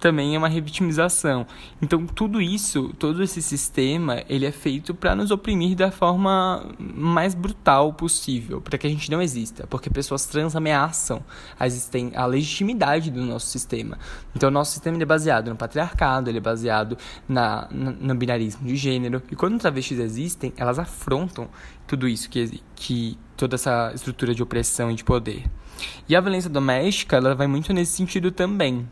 também 0.00 0.34
é 0.34 0.38
uma 0.38 0.48
revitimização. 0.48 1.46
Então, 1.80 2.06
tudo 2.06 2.40
isso, 2.40 2.92
todo 2.98 3.22
esse 3.22 3.42
sistema, 3.42 4.22
ele 4.28 4.46
é 4.46 4.50
feito 4.50 4.94
para 4.94 5.14
nos 5.14 5.30
oprimir 5.30 5.76
da 5.76 5.90
forma 5.90 6.66
mais 6.78 7.34
brutal 7.34 7.92
possível, 7.92 8.60
para 8.60 8.78
que 8.78 8.86
a 8.86 8.90
gente 8.90 9.10
não 9.10 9.20
exista, 9.20 9.66
porque 9.66 9.90
pessoas 9.90 10.24
trans 10.26 10.56
ameaçam 10.56 11.22
a, 11.58 11.66
a 12.20 12.26
legitimidade 12.26 13.10
do 13.10 13.22
nosso 13.22 13.46
sistema. 13.46 13.98
Então, 14.34 14.48
o 14.48 14.52
nosso 14.52 14.72
sistema 14.72 15.00
é 15.00 15.04
baseado 15.04 15.48
no 15.48 15.56
patriarcado, 15.56 16.30
ele 16.30 16.38
é 16.38 16.40
baseado 16.40 16.96
na, 17.28 17.68
no 17.70 18.14
binarismo 18.14 18.66
de 18.66 18.76
gênero, 18.76 19.22
e 19.30 19.36
quando 19.36 19.58
travestis 19.58 19.98
existem, 19.98 20.52
elas 20.56 20.78
afrontam 20.78 21.48
tudo 21.86 22.08
isso 22.08 22.30
que, 22.30 22.62
que 22.74 23.18
toda 23.36 23.56
essa 23.56 23.92
estrutura 23.94 24.34
de 24.34 24.42
opressão 24.42 24.90
e 24.90 24.94
de 24.94 25.04
poder. 25.04 25.44
E 26.08 26.16
a 26.16 26.20
violência 26.20 26.48
doméstica, 26.48 27.16
ela 27.16 27.34
vai 27.34 27.46
muito 27.46 27.72
nesse 27.72 27.92
sentido 27.92 28.30
também. 28.30 28.86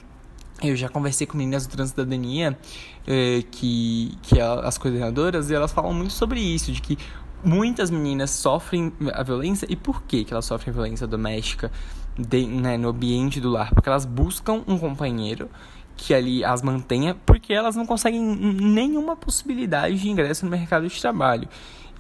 Eu 0.63 0.75
já 0.75 0.89
conversei 0.89 1.27
com 1.27 1.37
meninas 1.37 1.67
do 1.67 1.71
Transcidadania, 1.71 2.59
eh, 3.07 3.45
que, 3.51 4.19
que 4.23 4.41
é 4.41 4.43
as 4.43 4.77
coordenadoras, 4.77 5.51
e 5.51 5.55
elas 5.55 5.71
falam 5.71 5.95
muito 5.95 6.13
sobre 6.13 6.41
isso, 6.41 6.73
de 6.73 6.83
que 6.83 6.99
muitas 7.45 7.91
meninas 7.91 8.31
sofrem 8.31 8.93
a 9.13 9.23
violência 9.23 9.67
e 9.71 9.77
por 9.77 10.03
que, 10.03 10.25
que 10.25 10.33
elas 10.33 10.45
sofrem 10.45 10.73
violência 10.73 11.07
doméstica 11.07 11.71
de, 12.19 12.45
né, 12.47 12.77
no 12.77 12.89
ambiente 12.89 13.41
do 13.41 13.51
lar? 13.51 13.73
Porque 13.73 13.89
elas 13.89 14.05
buscam 14.05 14.65
um 14.67 14.77
companheiro 14.77 15.49
que 15.97 16.15
ali 16.15 16.45
as 16.45 16.63
mantenha, 16.63 17.17
porque 17.27 17.53
elas 17.53 17.77
não 17.77 17.87
conseguem 17.87 18.21
nenhuma 18.21 19.17
possibilidade 19.17 19.97
de 19.97 20.09
ingresso 20.09 20.45
no 20.45 20.51
mercado 20.51 20.89
de 20.89 21.01
trabalho. 21.01 21.49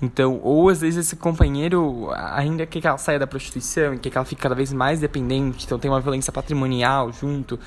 Então, 0.00 0.40
ou 0.42 0.68
às 0.68 0.80
vezes 0.80 1.06
esse 1.06 1.16
companheiro 1.16 2.10
ainda 2.14 2.64
quer 2.66 2.80
que 2.80 2.86
ela 2.86 2.98
saia 2.98 3.18
da 3.18 3.26
prostituição 3.26 3.98
quer 3.98 4.10
que 4.10 4.16
ela 4.16 4.24
fique 4.24 4.40
cada 4.40 4.54
vez 4.54 4.72
mais 4.72 5.00
dependente, 5.00 5.64
então 5.64 5.78
tem 5.78 5.90
uma 5.90 6.00
violência 6.00 6.32
patrimonial 6.32 7.12
junto. 7.12 7.58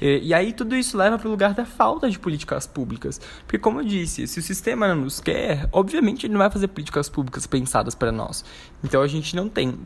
E, 0.00 0.28
e 0.28 0.34
aí 0.34 0.52
tudo 0.52 0.76
isso 0.76 0.96
leva 0.96 1.18
para 1.18 1.26
o 1.26 1.30
lugar 1.30 1.54
da 1.54 1.64
falta 1.64 2.08
de 2.08 2.18
políticas 2.18 2.66
públicas. 2.66 3.20
Porque, 3.46 3.58
como 3.58 3.80
eu 3.80 3.84
disse, 3.84 4.26
se 4.26 4.38
o 4.38 4.42
sistema 4.42 4.88
não 4.88 5.02
nos 5.02 5.20
quer, 5.20 5.68
obviamente 5.72 6.26
ele 6.26 6.32
não 6.32 6.40
vai 6.40 6.50
fazer 6.50 6.68
políticas 6.68 7.08
públicas 7.08 7.46
pensadas 7.46 7.94
para 7.94 8.12
nós. 8.12 8.44
Então 8.82 9.02
a 9.02 9.06
gente 9.08 9.34
não 9.34 9.48
tem. 9.48 9.78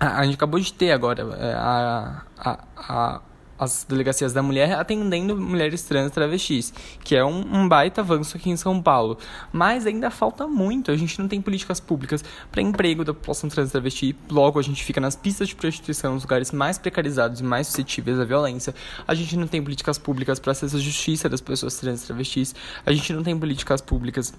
A, 0.00 0.20
a 0.20 0.24
gente 0.24 0.34
acabou 0.36 0.58
de 0.60 0.72
ter 0.72 0.92
agora 0.92 1.22
é, 1.38 1.52
a, 1.54 2.22
a, 2.38 2.58
a 2.76 3.20
as 3.58 3.84
delegacias 3.88 4.32
da 4.32 4.42
mulher 4.42 4.72
atendendo 4.72 5.36
mulheres 5.36 5.82
trans 5.82 6.12
travestis, 6.12 6.72
que 7.02 7.16
é 7.16 7.24
um, 7.24 7.40
um, 7.40 7.68
baita 7.68 8.00
avanço 8.00 8.36
aqui 8.36 8.50
em 8.50 8.56
São 8.56 8.80
Paulo. 8.80 9.18
Mas 9.52 9.86
ainda 9.86 10.10
falta 10.10 10.46
muito, 10.46 10.90
a 10.90 10.96
gente 10.96 11.18
não 11.18 11.28
tem 11.28 11.40
políticas 11.40 11.80
públicas 11.80 12.24
para 12.50 12.62
emprego 12.62 13.04
da 13.04 13.12
população 13.12 13.48
trans 13.48 13.72
travesti, 13.72 14.14
logo 14.30 14.58
a 14.58 14.62
gente 14.62 14.84
fica 14.84 15.00
nas 15.00 15.16
pistas 15.16 15.48
de 15.48 15.56
prostituição, 15.56 16.14
nos 16.14 16.22
lugares 16.22 16.52
mais 16.52 16.78
precarizados 16.78 17.40
e 17.40 17.44
mais 17.44 17.66
suscetíveis 17.66 18.20
à 18.20 18.24
violência. 18.24 18.74
A 19.06 19.14
gente 19.14 19.36
não 19.36 19.46
tem 19.46 19.62
políticas 19.62 19.98
públicas 19.98 20.38
para 20.38 20.52
acesso 20.52 20.76
à 20.76 20.80
justiça 20.80 21.28
das 21.28 21.40
pessoas 21.40 21.76
trans 21.78 22.02
travestis, 22.02 22.54
a 22.86 22.92
gente 22.92 23.12
não 23.12 23.22
tem 23.22 23.38
políticas 23.38 23.80
públicas 23.80 24.32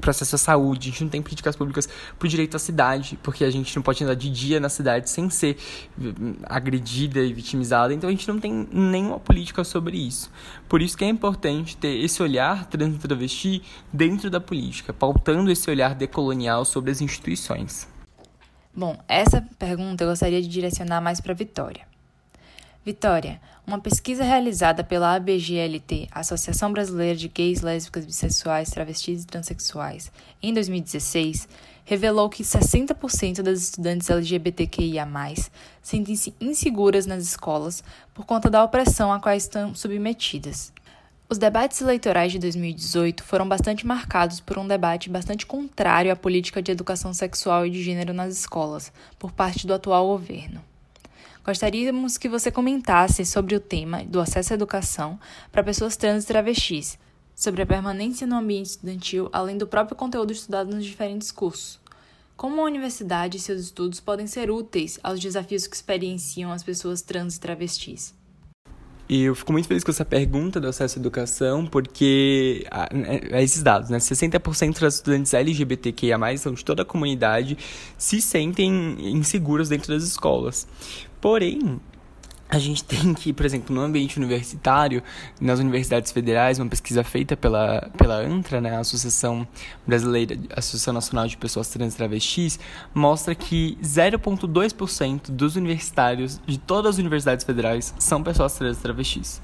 processo 0.00 0.34
à 0.34 0.38
saúde, 0.38 0.88
a 0.88 0.92
gente 0.92 1.04
não 1.04 1.10
tem 1.10 1.22
políticas 1.22 1.56
públicas 1.56 1.88
pro 2.18 2.28
direito 2.28 2.56
à 2.56 2.58
cidade, 2.58 3.18
porque 3.22 3.44
a 3.44 3.50
gente 3.50 3.74
não 3.76 3.82
pode 3.82 4.02
andar 4.02 4.14
de 4.14 4.30
dia 4.30 4.58
na 4.58 4.68
cidade 4.68 5.10
sem 5.10 5.28
ser 5.30 5.56
hum, 5.98 6.36
agredida 6.44 7.20
e 7.20 7.32
vitimizada, 7.32 7.92
então 7.92 8.08
a 8.08 8.12
gente 8.12 8.26
não 8.28 8.38
tem 8.38 8.68
nenhuma 8.72 9.18
política 9.18 9.64
sobre 9.64 9.96
isso. 9.96 10.30
Por 10.68 10.82
isso 10.82 10.96
que 10.96 11.04
é 11.04 11.08
importante 11.08 11.76
ter 11.76 12.02
esse 12.02 12.22
olhar 12.22 12.66
trans 12.66 12.98
travesti 12.98 13.62
dentro 13.92 14.30
da 14.30 14.40
política, 14.40 14.92
pautando 14.92 15.50
esse 15.50 15.70
olhar 15.70 15.94
decolonial 15.94 16.64
sobre 16.64 16.90
as 16.90 17.00
instituições. 17.00 17.88
Bom, 18.74 18.96
essa 19.08 19.42
pergunta 19.58 20.04
eu 20.04 20.08
gostaria 20.08 20.40
de 20.40 20.48
direcionar 20.48 21.00
mais 21.00 21.20
para 21.20 21.34
Vitória. 21.34 21.90
Vitória, 22.82 23.38
uma 23.66 23.78
pesquisa 23.78 24.24
realizada 24.24 24.82
pela 24.82 25.14
ABGLT, 25.14 26.08
Associação 26.10 26.72
Brasileira 26.72 27.14
de 27.14 27.28
Gays, 27.28 27.60
Lésbicas, 27.60 28.06
Bissexuais, 28.06 28.70
Travestis 28.70 29.22
e 29.22 29.26
Transsexuais, 29.26 30.10
em 30.42 30.54
2016, 30.54 31.46
revelou 31.84 32.30
que 32.30 32.42
60% 32.42 33.42
das 33.42 33.64
estudantes 33.64 34.08
LGBTQIA+, 34.08 35.06
sentem-se 35.82 36.34
inseguras 36.40 37.04
nas 37.04 37.22
escolas 37.22 37.84
por 38.14 38.24
conta 38.24 38.48
da 38.48 38.64
opressão 38.64 39.12
a 39.12 39.20
qual 39.20 39.36
estão 39.36 39.74
submetidas. 39.74 40.72
Os 41.28 41.36
debates 41.36 41.82
eleitorais 41.82 42.32
de 42.32 42.38
2018 42.38 43.22
foram 43.22 43.46
bastante 43.46 43.86
marcados 43.86 44.40
por 44.40 44.56
um 44.56 44.66
debate 44.66 45.10
bastante 45.10 45.44
contrário 45.44 46.10
à 46.10 46.16
política 46.16 46.62
de 46.62 46.72
educação 46.72 47.12
sexual 47.12 47.66
e 47.66 47.70
de 47.70 47.82
gênero 47.82 48.14
nas 48.14 48.32
escolas, 48.32 48.90
por 49.18 49.32
parte 49.32 49.66
do 49.66 49.74
atual 49.74 50.06
governo. 50.06 50.69
Gostaríamos 51.44 52.18
que 52.18 52.28
você 52.28 52.50
comentasse 52.50 53.24
sobre 53.24 53.56
o 53.56 53.60
tema 53.60 54.04
do 54.04 54.20
acesso 54.20 54.52
à 54.52 54.54
educação 54.54 55.18
para 55.50 55.64
pessoas 55.64 55.96
trans 55.96 56.24
e 56.24 56.26
travestis, 56.26 56.98
sobre 57.34 57.62
a 57.62 57.66
permanência 57.66 58.26
no 58.26 58.36
ambiente 58.36 58.70
estudantil, 58.70 59.30
além 59.32 59.56
do 59.56 59.66
próprio 59.66 59.96
conteúdo 59.96 60.32
estudado 60.32 60.74
nos 60.74 60.84
diferentes 60.84 61.30
cursos. 61.30 61.80
Como 62.36 62.60
a 62.60 62.64
universidade 62.64 63.38
e 63.38 63.40
seus 63.40 63.62
estudos 63.62 64.00
podem 64.00 64.26
ser 64.26 64.50
úteis 64.50 65.00
aos 65.02 65.18
desafios 65.18 65.66
que 65.66 65.74
experienciam 65.74 66.52
as 66.52 66.62
pessoas 66.62 67.00
trans 67.00 67.36
e 67.36 67.40
travestis? 67.40 68.14
E 69.08 69.22
eu 69.22 69.34
fico 69.34 69.50
muito 69.50 69.66
feliz 69.66 69.82
com 69.82 69.90
essa 69.90 70.04
pergunta 70.04 70.60
do 70.60 70.68
acesso 70.68 70.98
à 70.98 71.00
educação, 71.00 71.66
porque 71.66 72.64
é 73.32 73.42
esses 73.42 73.60
dados, 73.60 73.90
né? 73.90 73.98
60% 73.98 74.78
das 74.78 74.94
estudantes 74.94 75.34
LGBTQIA+, 75.34 76.16
são 76.38 76.54
de 76.54 76.64
toda 76.64 76.82
a 76.82 76.84
comunidade, 76.84 77.58
se 77.98 78.20
sentem 78.20 78.70
inseguros 79.10 79.68
dentro 79.68 79.92
das 79.92 80.04
escolas. 80.04 80.68
Porém, 81.20 81.80
a 82.50 82.58
gente 82.58 82.82
tem 82.84 83.14
que, 83.14 83.32
por 83.32 83.46
exemplo, 83.46 83.74
no 83.74 83.80
ambiente 83.80 84.18
universitário, 84.18 85.02
nas 85.40 85.60
universidades 85.60 86.10
federais, 86.10 86.58
uma 86.58 86.68
pesquisa 86.68 87.04
feita 87.04 87.36
pela, 87.36 87.88
pela 87.96 88.16
ANTRA, 88.16 88.60
né, 88.60 88.76
a 88.76 88.80
Associação 88.80 89.46
Brasileira, 89.86 90.36
Associação 90.56 90.92
Nacional 90.92 91.28
de 91.28 91.36
Pessoas 91.36 91.68
Trans 91.68 91.94
e 91.94 91.96
Travestis, 91.96 92.58
mostra 92.92 93.34
que 93.34 93.78
0,2% 93.82 95.30
dos 95.30 95.56
universitários 95.56 96.40
de 96.46 96.58
todas 96.58 96.94
as 96.94 96.98
universidades 96.98 97.44
federais 97.44 97.94
são 97.98 98.22
pessoas 98.22 98.54
trans 98.54 98.78
e 98.78 98.82
travestis. 98.82 99.40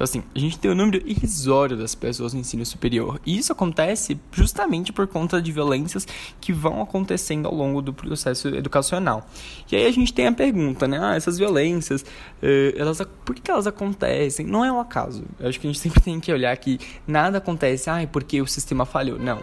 Então, 0.00 0.04
assim, 0.06 0.22
a 0.34 0.38
gente 0.38 0.58
tem 0.58 0.70
um 0.70 0.74
número 0.74 1.06
irrisório 1.06 1.76
das 1.76 1.94
pessoas 1.94 2.32
no 2.32 2.40
ensino 2.40 2.64
superior. 2.64 3.20
E 3.26 3.36
isso 3.36 3.52
acontece 3.52 4.18
justamente 4.32 4.94
por 4.94 5.06
conta 5.06 5.42
de 5.42 5.52
violências 5.52 6.08
que 6.40 6.54
vão 6.54 6.80
acontecendo 6.80 7.46
ao 7.46 7.54
longo 7.54 7.82
do 7.82 7.92
processo 7.92 8.48
educacional. 8.48 9.28
E 9.70 9.76
aí 9.76 9.84
a 9.84 9.90
gente 9.92 10.14
tem 10.14 10.26
a 10.26 10.32
pergunta, 10.32 10.88
né? 10.88 10.98
Ah, 11.02 11.16
essas 11.16 11.36
violências, 11.36 12.02
eh, 12.42 12.74
elas, 12.78 13.02
por 13.26 13.34
que 13.34 13.50
elas 13.50 13.66
acontecem? 13.66 14.46
Não 14.46 14.64
é 14.64 14.72
um 14.72 14.80
acaso. 14.80 15.22
Eu 15.38 15.50
acho 15.50 15.60
que 15.60 15.66
a 15.66 15.70
gente 15.70 15.80
sempre 15.84 16.00
tem 16.00 16.18
que 16.18 16.32
olhar 16.32 16.56
que 16.56 16.80
nada 17.06 17.36
acontece, 17.36 17.90
ah, 17.90 17.98
porque 18.10 18.40
o 18.40 18.46
sistema 18.46 18.86
falhou. 18.86 19.18
Não. 19.18 19.42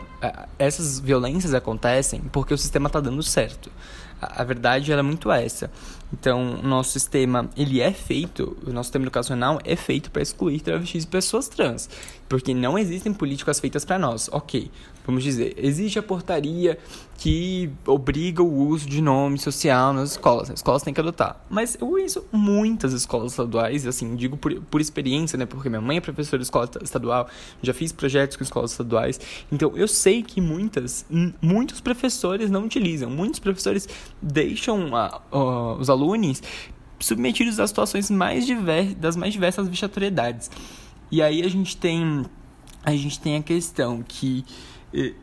Essas 0.58 1.00
violências 1.00 1.54
acontecem 1.54 2.20
porque 2.32 2.52
o 2.52 2.58
sistema 2.58 2.88
está 2.88 3.00
dando 3.00 3.22
certo. 3.22 3.70
A, 4.21 4.43
verdade 4.43 4.91
é 4.91 5.01
muito 5.01 5.31
essa. 5.31 5.69
Então, 6.12 6.62
nosso 6.63 6.91
sistema, 6.91 7.50
ele 7.55 7.81
é 7.81 7.91
feito, 7.91 8.57
o 8.65 8.71
nosso 8.71 8.88
sistema 8.88 9.03
educacional 9.03 9.59
é 9.63 9.75
feito 9.75 10.09
para 10.09 10.21
excluir 10.21 10.62
travestis 10.62 11.03
e 11.03 11.07
pessoas 11.07 11.47
trans, 11.47 11.89
porque 12.27 12.53
não 12.53 12.77
existem 12.77 13.13
políticas 13.13 13.60
feitas 13.60 13.86
para 13.86 13.98
nós. 13.98 14.29
OK. 14.31 14.69
Vamos 15.05 15.24
dizer, 15.24 15.55
existe 15.57 15.97
a 15.97 16.04
portaria 16.04 16.78
que 17.17 17.69
obriga 17.86 18.43
o 18.43 18.67
uso 18.67 18.89
de 18.89 19.02
nome 19.02 19.39
social 19.39 19.93
nas 19.93 20.12
escolas. 20.12 20.49
As 20.49 20.60
escolas 20.60 20.84
têm 20.84 20.93
que 20.93 20.99
adotar. 20.99 21.41
Mas 21.49 21.78
eu 21.80 21.88
conheço 21.88 22.25
muitas 22.30 22.91
escolas 22.91 23.32
estaduais, 23.32 23.88
assim, 23.88 24.17
digo 24.17 24.36
por, 24.36 24.54
por 24.63 24.82
experiência, 24.82 25.38
né? 25.38 25.45
Porque 25.45 25.69
minha 25.69 25.80
mãe 25.80 25.97
é 25.97 26.02
professora 26.02 26.39
de 26.39 26.43
escola 26.43 26.69
estadual, 26.82 27.30
já 27.62 27.73
fiz 27.73 27.93
projetos 27.93 28.36
com 28.36 28.43
escolas 28.43 28.71
estaduais. 28.71 29.17
Então, 29.49 29.71
eu 29.78 29.88
sei 29.88 30.21
que 30.21 30.41
muitas, 30.41 31.06
muitos 31.41 31.80
professores 31.80 32.52
não 32.52 32.65
utilizam. 32.65 33.10
Muitos 33.10 33.39
professores 33.39 33.88
deixam 34.21 34.93
a, 34.93 35.21
a, 35.32 35.73
os 35.75 35.89
alunos 35.89 36.41
submetidos 36.99 37.60
a 37.60 37.67
situações 37.67 38.12
mais 38.12 38.45
diversas, 38.45 38.95
das 38.95 39.15
mais 39.15 39.32
diversas 39.32 39.67
vexatoriedades. 39.67 40.49
E 41.12 41.22
aí 41.22 41.43
a 41.43 41.50
gente 41.50 41.78
tem 41.78 42.26
a 42.84 42.96
gente 42.96 43.20
tem 43.20 43.36
a 43.36 43.43
questão 43.43 44.04
que 44.08 44.46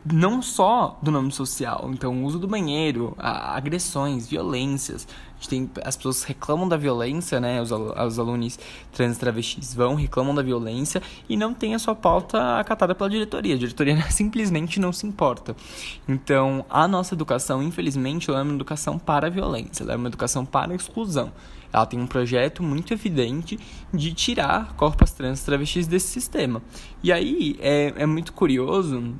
não 0.05 0.42
só 0.42 0.99
do 1.03 1.11
nome 1.11 1.33
social, 1.33 1.90
então 1.90 2.23
o 2.23 2.25
uso 2.25 2.38
do 2.38 2.47
banheiro, 2.47 3.14
agressões, 3.18 4.29
violências. 4.29 5.09
A 5.09 5.37
gente 5.37 5.49
tem, 5.49 5.70
as 5.83 5.97
pessoas 5.97 6.23
reclamam 6.23 6.68
da 6.68 6.77
violência, 6.77 7.40
né? 7.40 7.61
Os, 7.61 7.70
os 7.73 8.18
alunos 8.18 8.59
trans 8.92 9.16
travestis 9.18 9.75
vão, 9.75 9.94
reclamam 9.94 10.35
da 10.35 10.42
violência 10.42 11.03
e 11.29 11.37
não 11.37 11.53
tem 11.55 11.75
a 11.75 11.79
sua 11.79 11.94
pauta 11.94 12.59
acatada 12.59 12.94
pela 12.94 13.11
diretoria. 13.11 13.55
A 13.55 13.59
diretoria 13.59 14.01
simplesmente 14.12 14.79
não 14.79 14.92
se 14.92 15.07
importa. 15.07 15.57
Então, 16.07 16.64
a 16.68 16.87
nossa 16.87 17.14
educação, 17.14 17.62
infelizmente, 17.62 18.31
ela 18.31 18.40
é 18.40 18.42
uma 18.42 18.55
educação 18.55 18.99
para 18.99 19.27
a 19.27 19.31
violência, 19.31 19.83
ela 19.83 19.94
é 19.94 19.97
uma 19.97 20.09
educação 20.09 20.44
para 20.44 20.73
a 20.73 20.77
exclusão. 20.77 21.33
Ela 21.74 21.87
tem 21.87 22.00
um 22.00 22.06
projeto 22.06 22.62
muito 22.62 22.94
evidente 22.94 23.58
de 23.92 24.14
tirar 24.14 24.74
corpos 24.76 25.10
trans 25.10 25.42
travestis 25.42 25.88
desse 25.88 26.06
sistema. 26.06 26.62
E 27.02 27.12
aí 27.12 27.56
é, 27.58 27.92
é 27.96 28.06
muito 28.06 28.32
curioso 28.32 29.12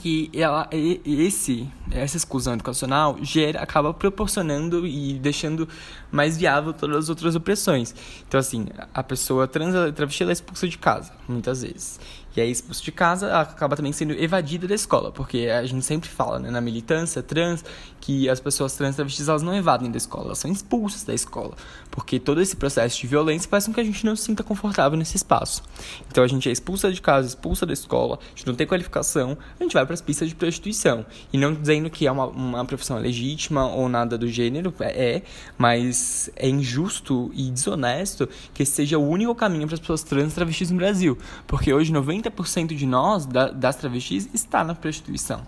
que 0.00 0.30
ela, 0.32 0.68
esse, 0.72 1.68
essa 1.94 2.16
exclusão 2.16 2.54
educacional 2.54 3.16
gera, 3.22 3.60
acaba 3.60 3.94
proporcionando 3.94 4.86
e 4.86 5.18
deixando 5.18 5.68
mais 6.10 6.36
viável 6.36 6.72
todas 6.72 6.96
as 6.96 7.08
outras 7.08 7.34
opressões. 7.34 7.94
Então, 8.26 8.38
assim, 8.38 8.66
a 8.92 9.02
pessoa 9.02 9.46
trans, 9.46 9.74
travesti, 9.94 10.22
ela 10.22 10.32
é 10.32 10.34
expulsa 10.34 10.68
de 10.68 10.76
casa, 10.76 11.12
muitas 11.28 11.62
vezes. 11.62 12.00
E 12.36 12.40
aí, 12.40 12.50
expulso 12.50 12.82
de 12.82 12.90
casa, 12.90 13.26
ela 13.26 13.42
acaba 13.42 13.76
também 13.76 13.92
sendo 13.92 14.12
evadida 14.12 14.66
da 14.66 14.74
escola, 14.74 15.12
porque 15.12 15.46
a 15.46 15.64
gente 15.64 15.84
sempre 15.84 16.08
fala, 16.08 16.40
né, 16.40 16.50
na 16.50 16.60
militância 16.60 17.22
trans, 17.22 17.64
que 18.00 18.28
as 18.28 18.40
pessoas 18.40 18.74
trans 18.74 18.96
travestis, 18.96 19.28
elas 19.28 19.42
não 19.42 19.54
evadem 19.54 19.88
da 19.88 19.96
escola, 19.96 20.26
elas 20.26 20.38
são 20.38 20.50
expulsas 20.50 21.04
da 21.04 21.14
escola, 21.14 21.54
porque 21.92 22.18
todo 22.18 22.40
esse 22.40 22.56
processo 22.56 23.00
de 23.00 23.06
violência 23.06 23.48
faz 23.48 23.66
com 23.66 23.72
que 23.72 23.80
a 23.80 23.84
gente 23.84 24.04
não 24.04 24.16
se 24.16 24.24
sinta 24.24 24.42
confortável 24.42 24.98
nesse 24.98 25.16
espaço. 25.16 25.62
Então, 26.10 26.24
a 26.24 26.26
gente 26.26 26.48
é 26.48 26.52
expulsa 26.52 26.92
de 26.92 27.00
casa, 27.00 27.28
expulsa 27.28 27.64
da 27.64 27.72
escola, 27.72 28.18
a 28.20 28.28
gente 28.30 28.48
não 28.48 28.54
tem 28.56 28.66
qualificação, 28.66 29.38
a 29.58 29.62
gente 29.62 29.72
vai 29.72 29.86
para 29.86 29.94
as 29.94 30.00
pistas 30.00 30.28
de 30.28 30.34
prostituição. 30.34 31.06
E 31.32 31.38
não 31.38 31.54
dizendo 31.54 31.83
que 31.88 32.06
é 32.06 32.12
uma, 32.12 32.26
uma 32.26 32.64
profissão 32.64 32.98
legítima 32.98 33.66
ou 33.66 33.88
nada 33.88 34.18
do 34.18 34.26
gênero, 34.28 34.74
é, 34.80 35.22
mas 35.56 36.30
é 36.36 36.48
injusto 36.48 37.30
e 37.34 37.50
desonesto 37.50 38.28
que 38.52 38.64
seja 38.64 38.98
o 38.98 39.08
único 39.08 39.34
caminho 39.34 39.66
para 39.66 39.74
as 39.74 39.80
pessoas 39.80 40.02
trans 40.02 40.32
e 40.32 40.34
travestis 40.34 40.70
no 40.70 40.76
Brasil, 40.76 41.16
porque 41.46 41.72
hoje 41.72 41.92
90 41.92 42.24
30% 42.30 42.74
de 42.74 42.86
nós, 42.86 43.26
da, 43.26 43.48
das 43.48 43.76
travestis, 43.76 44.28
está 44.32 44.64
na 44.64 44.74
prostituição. 44.74 45.42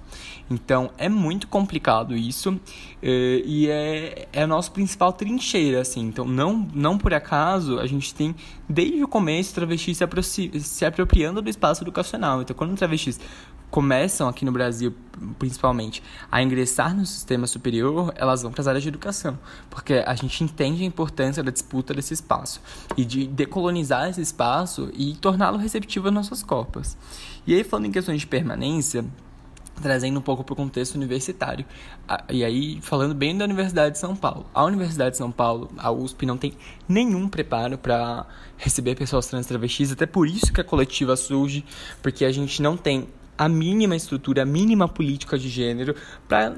Então, 0.51 0.91
é 0.97 1.09
muito 1.09 1.49
complicado 1.49 2.17
isso 2.17 2.59
eh, 3.03 3.43
e 3.45 3.69
é, 3.69 4.29
é 4.33 4.43
a 4.43 4.47
nossa 4.47 4.71
principal 4.71 5.13
trincheira, 5.13 5.81
assim. 5.81 6.01
Então, 6.03 6.25
não, 6.25 6.69
não 6.73 6.97
por 6.97 7.13
acaso, 7.13 7.79
a 7.79 7.87
gente 7.87 8.15
tem, 8.15 8.35
desde 8.69 9.03
o 9.03 9.09
começo, 9.09 9.55
travestis 9.55 9.99
se, 10.23 10.61
se 10.61 10.85
apropriando 10.85 11.43
do 11.43 11.51
espaço 11.51 11.83
educacional. 11.83 12.43
Então, 12.43 12.55
quando 12.55 12.77
travestis 12.77 13.19
começam 13.71 14.29
aqui 14.29 14.45
no 14.45 14.53
Brasil, 14.53 14.95
principalmente, 15.39 16.03
a 16.31 16.43
ingressar 16.43 16.95
no 16.95 17.05
sistema 17.05 17.47
superior, 17.47 18.13
elas 18.17 18.43
vão 18.43 18.51
para 18.51 18.61
as 18.61 18.69
áreas 18.69 18.83
de 18.83 18.89
educação, 18.89 19.39
porque 19.69 20.05
a 20.07 20.15
gente 20.15 20.43
entende 20.45 20.83
a 20.83 20.87
importância 20.87 21.43
da 21.43 21.51
disputa 21.51 21.93
desse 21.93 22.15
espaço 22.15 22.61
e 22.97 23.05
de 23.05 23.27
decolonizar 23.27 24.09
esse 24.09 24.21
espaço 24.21 24.91
e 24.95 25.15
torná-lo 25.17 25.59
receptivo 25.59 26.09
às 26.09 26.15
nossas 26.15 26.43
copas. 26.43 26.97
E 27.47 27.55
aí, 27.55 27.65
falando 27.65 27.87
em 27.87 27.93
questões 27.93 28.21
de 28.21 28.27
permanência, 28.27 29.05
trazendo 29.81 30.19
um 30.19 30.23
pouco 30.23 30.43
para 30.43 30.53
o 30.53 30.57
contexto 30.57 30.95
universitário. 30.95 31.65
E 32.31 32.45
aí, 32.45 32.81
falando 32.81 33.15
bem 33.15 33.37
da 33.37 33.45
Universidade 33.45 33.93
de 33.93 33.99
São 33.99 34.17
Paulo. 34.17 34.47
A 34.55 34.65
Universidade 34.65 35.13
de 35.13 35.17
São 35.19 35.31
Paulo, 35.31 35.71
a 35.77 35.91
USP, 35.91 36.25
não 36.25 36.37
tem 36.37 36.55
nenhum 36.89 37.29
preparo 37.29 37.77
para 37.77 38.27
receber 38.57 38.95
pessoas 38.95 39.27
trans 39.27 39.47
travestis, 39.47 39.93
até 39.93 40.07
por 40.07 40.27
isso 40.27 40.53
que 40.53 40.61
a 40.61 40.65
coletiva 40.65 41.15
surge, 41.17 41.65
porque 42.03 42.25
a 42.25 42.33
gente 42.33 42.63
não 42.63 42.77
tem 42.77 43.07
a 43.39 43.49
mínima 43.49 43.95
estrutura, 43.95 44.43
a 44.43 44.47
mínima 44.47 44.89
política 44.89 45.39
de 45.39 45.49
gênero 45.49 45.95
para 46.29 46.51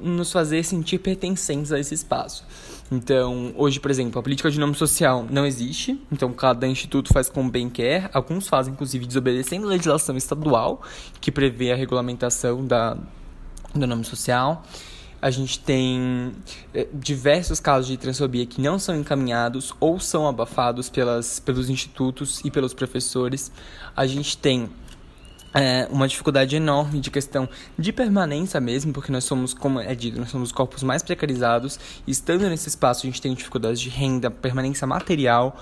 nos, 0.00 0.32
fazer 0.32 0.64
sentir 0.64 0.98
pertencentes 0.98 1.72
a 1.72 1.78
esse 1.78 1.94
espaço. 1.94 2.44
Então, 2.90 3.52
hoje, 3.56 3.80
por 3.80 3.90
exemplo, 3.90 4.18
a 4.18 4.22
política 4.22 4.50
de 4.50 4.58
nome 4.58 4.74
social 4.74 5.26
não 5.30 5.46
existe, 5.46 6.00
então 6.12 6.32
cada 6.32 6.66
instituto 6.66 7.12
faz 7.12 7.28
como 7.28 7.50
bem 7.50 7.70
quer. 7.70 8.10
Alguns 8.12 8.46
fazem, 8.46 8.72
inclusive, 8.72 9.06
desobedecendo 9.06 9.66
a 9.66 9.70
legislação 9.70 10.16
estadual 10.16 10.82
que 11.20 11.32
prevê 11.32 11.72
a 11.72 11.76
regulamentação 11.76 12.66
da, 12.66 12.96
do 13.74 13.86
nome 13.86 14.04
social. 14.04 14.62
A 15.22 15.30
gente 15.30 15.58
tem 15.58 16.32
eh, 16.74 16.86
diversos 16.92 17.58
casos 17.58 17.86
de 17.86 17.96
transfobia 17.96 18.44
que 18.44 18.60
não 18.60 18.78
são 18.78 18.94
encaminhados 18.94 19.72
ou 19.80 19.98
são 19.98 20.28
abafados 20.28 20.90
pelas, 20.90 21.40
pelos 21.40 21.70
institutos 21.70 22.42
e 22.44 22.50
pelos 22.50 22.74
professores. 22.74 23.50
A 23.96 24.06
gente 24.06 24.36
tem 24.36 24.68
é, 25.54 25.86
uma 25.90 26.08
dificuldade 26.08 26.56
enorme 26.56 26.98
de 26.98 27.10
questão 27.10 27.48
de 27.78 27.92
permanência 27.92 28.60
mesmo, 28.60 28.92
porque 28.92 29.12
nós 29.12 29.22
somos, 29.22 29.54
como 29.54 29.78
é 29.78 29.94
dito, 29.94 30.18
nós 30.18 30.30
somos 30.30 30.48
os 30.48 30.52
corpos 30.52 30.82
mais 30.82 31.02
precarizados. 31.02 31.78
Estando 32.06 32.48
nesse 32.48 32.68
espaço, 32.68 33.06
a 33.06 33.10
gente 33.10 33.22
tem 33.22 33.32
dificuldades 33.32 33.80
de 33.80 33.88
renda, 33.88 34.30
permanência 34.30 34.84
material. 34.86 35.56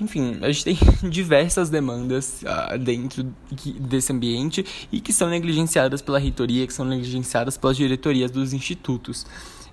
Enfim, 0.00 0.38
a 0.40 0.50
gente 0.50 0.64
tem 0.64 0.78
diversas 1.10 1.68
demandas 1.68 2.42
uh, 2.42 2.78
dentro 2.78 3.34
desse 3.80 4.12
ambiente 4.12 4.64
e 4.90 5.00
que 5.00 5.12
são 5.12 5.28
negligenciadas 5.28 6.00
pela 6.00 6.18
reitoria, 6.18 6.66
que 6.66 6.72
são 6.72 6.86
negligenciadas 6.86 7.58
pelas 7.58 7.76
diretorias 7.76 8.30
dos 8.30 8.54
institutos. 8.54 9.26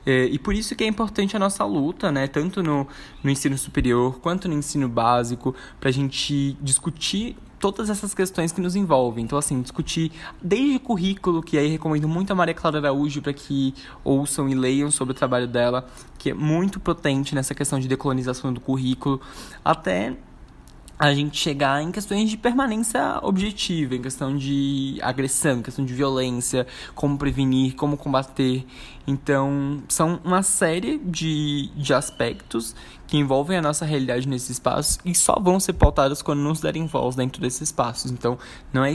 É, 0.06 0.26
e 0.26 0.38
por 0.38 0.54
isso 0.54 0.76
que 0.76 0.84
é 0.84 0.88
importante 0.88 1.36
a 1.36 1.40
nossa 1.40 1.66
luta, 1.66 2.12
né, 2.12 2.28
tanto 2.28 2.62
no, 2.62 2.88
no 3.24 3.30
ensino 3.30 3.58
superior 3.58 4.20
quanto 4.20 4.48
no 4.48 4.54
ensino 4.54 4.88
básico, 4.88 5.56
para 5.80 5.90
a 5.90 5.94
gente 5.94 6.56
discutir 6.62 7.36
todas 7.72 7.90
essas 7.90 8.14
questões 8.14 8.52
que 8.52 8.62
nos 8.62 8.76
envolvem. 8.76 9.24
Então, 9.24 9.38
assim, 9.38 9.60
discutir 9.62 10.12
desde 10.42 10.78
currículo, 10.78 11.42
que 11.42 11.58
aí 11.58 11.68
recomendo 11.68 12.08
muito 12.08 12.32
a 12.32 12.36
Maria 12.36 12.54
Clara 12.54 12.78
Araújo 12.78 13.22
para 13.22 13.34
que 13.34 13.74
ouçam 14.04 14.48
e 14.48 14.54
leiam 14.54 14.92
sobre 14.92 15.14
o 15.14 15.16
trabalho 15.16 15.48
dela, 15.48 15.88
que 16.18 16.30
é 16.30 16.34
muito 16.34 16.80
potente 16.80 17.34
nessa 17.34 17.56
questão 17.56 17.80
de 17.80 17.88
decolonização 17.88 18.54
do 18.54 18.60
currículo, 18.60 19.20
até 19.64 20.16
a 20.98 21.14
gente 21.14 21.38
chegar 21.38 21.82
em 21.82 21.92
questões 21.92 22.30
de 22.30 22.38
permanência 22.38 23.20
objetiva, 23.22 23.96
em 23.96 24.02
questão 24.02 24.36
de 24.36 24.98
agressão, 25.02 25.60
em 25.60 25.62
questão 25.62 25.86
de 25.86 25.94
violência, 25.94 26.66
como 26.94 27.18
prevenir, 27.18 27.76
como 27.76 27.98
combater. 27.98 28.66
Então, 29.06 29.84
são 29.90 30.20
uma 30.24 30.42
série 30.42 30.98
de, 30.98 31.70
de 31.76 31.94
aspectos 31.94 32.74
que 33.08 33.18
envolvem 33.18 33.58
a 33.58 33.62
nossa 33.62 33.86
realidade 33.86 34.28
nesses 34.28 34.52
espaços 34.52 34.98
e 35.06 35.14
só 35.14 35.38
vão 35.40 35.60
ser 35.60 35.74
pautados 35.74 36.22
quando 36.22 36.40
nos 36.40 36.62
derem 36.62 36.88
voz 36.88 37.16
dentro 37.16 37.42
desses 37.42 37.62
espaços. 37.62 38.10
Então, 38.10 38.38
não 38.74 38.84
é 38.84 38.92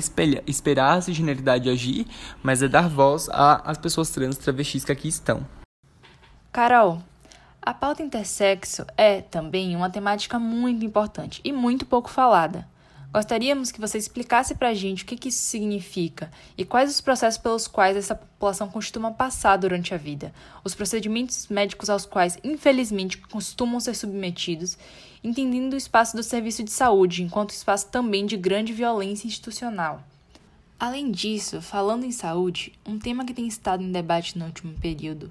esperar 0.47 0.99
a 0.99 1.01
cisgeneridade 1.01 1.69
agir, 1.69 2.07
mas 2.43 2.63
é 2.63 2.69
dar 2.69 2.89
voz 2.89 3.29
às 3.31 3.79
pessoas 3.79 4.11
trans 4.11 4.37
travestis 4.37 4.85
que 4.85 4.93
aqui 4.93 5.09
estão. 5.09 5.47
Carol, 6.51 7.01
a 7.63 7.75
pauta 7.75 8.03
intersexo 8.03 8.87
é 8.97 9.21
também 9.21 9.77
uma 9.77 9.91
temática 9.91 10.39
muito 10.39 10.85
importante 10.85 11.43
e 11.45 11.53
muito 11.53 11.85
pouco 11.85 12.09
falada. 12.09 12.67
Gostaríamos 13.13 13.71
que 13.71 13.81
você 13.81 13.99
explicasse 13.99 14.55
para 14.55 14.69
a 14.69 14.75
gente 14.75 15.03
o 15.03 15.07
que, 15.07 15.17
que 15.17 15.29
isso 15.29 15.43
significa 15.43 16.31
e 16.57 16.65
quais 16.65 16.91
os 16.91 17.01
processos 17.01 17.39
pelos 17.39 17.67
quais 17.67 17.97
essa 17.97 18.15
população 18.15 18.69
costuma 18.69 19.11
passar 19.11 19.57
durante 19.57 19.93
a 19.93 19.99
vida, 19.99 20.33
os 20.65 20.75
procedimentos 20.75 21.49
médicos 21.49 21.91
aos 21.91 22.07
quais, 22.07 22.39
infelizmente, 22.43 23.19
costumam 23.19 23.81
ser 23.81 23.95
submetidos, 23.95 24.79
entendendo 25.23 25.75
o 25.75 25.77
espaço 25.77 26.17
do 26.17 26.23
serviço 26.23 26.63
de 26.63 26.71
saúde 26.71 27.23
enquanto 27.23 27.51
espaço 27.51 27.89
também 27.89 28.25
de 28.25 28.37
grande 28.37 28.73
violência 28.73 29.27
institucional. 29.27 30.03
Além 30.79 31.11
disso, 31.11 31.61
falando 31.61 32.05
em 32.05 32.13
saúde, 32.13 32.73
um 32.87 32.99
tema 32.99 33.25
que 33.25 33.35
tem 33.35 33.47
estado 33.47 33.83
em 33.83 33.93
debate 33.93 34.39
no 34.39 34.47
último 34.47 34.73
período 34.81 35.31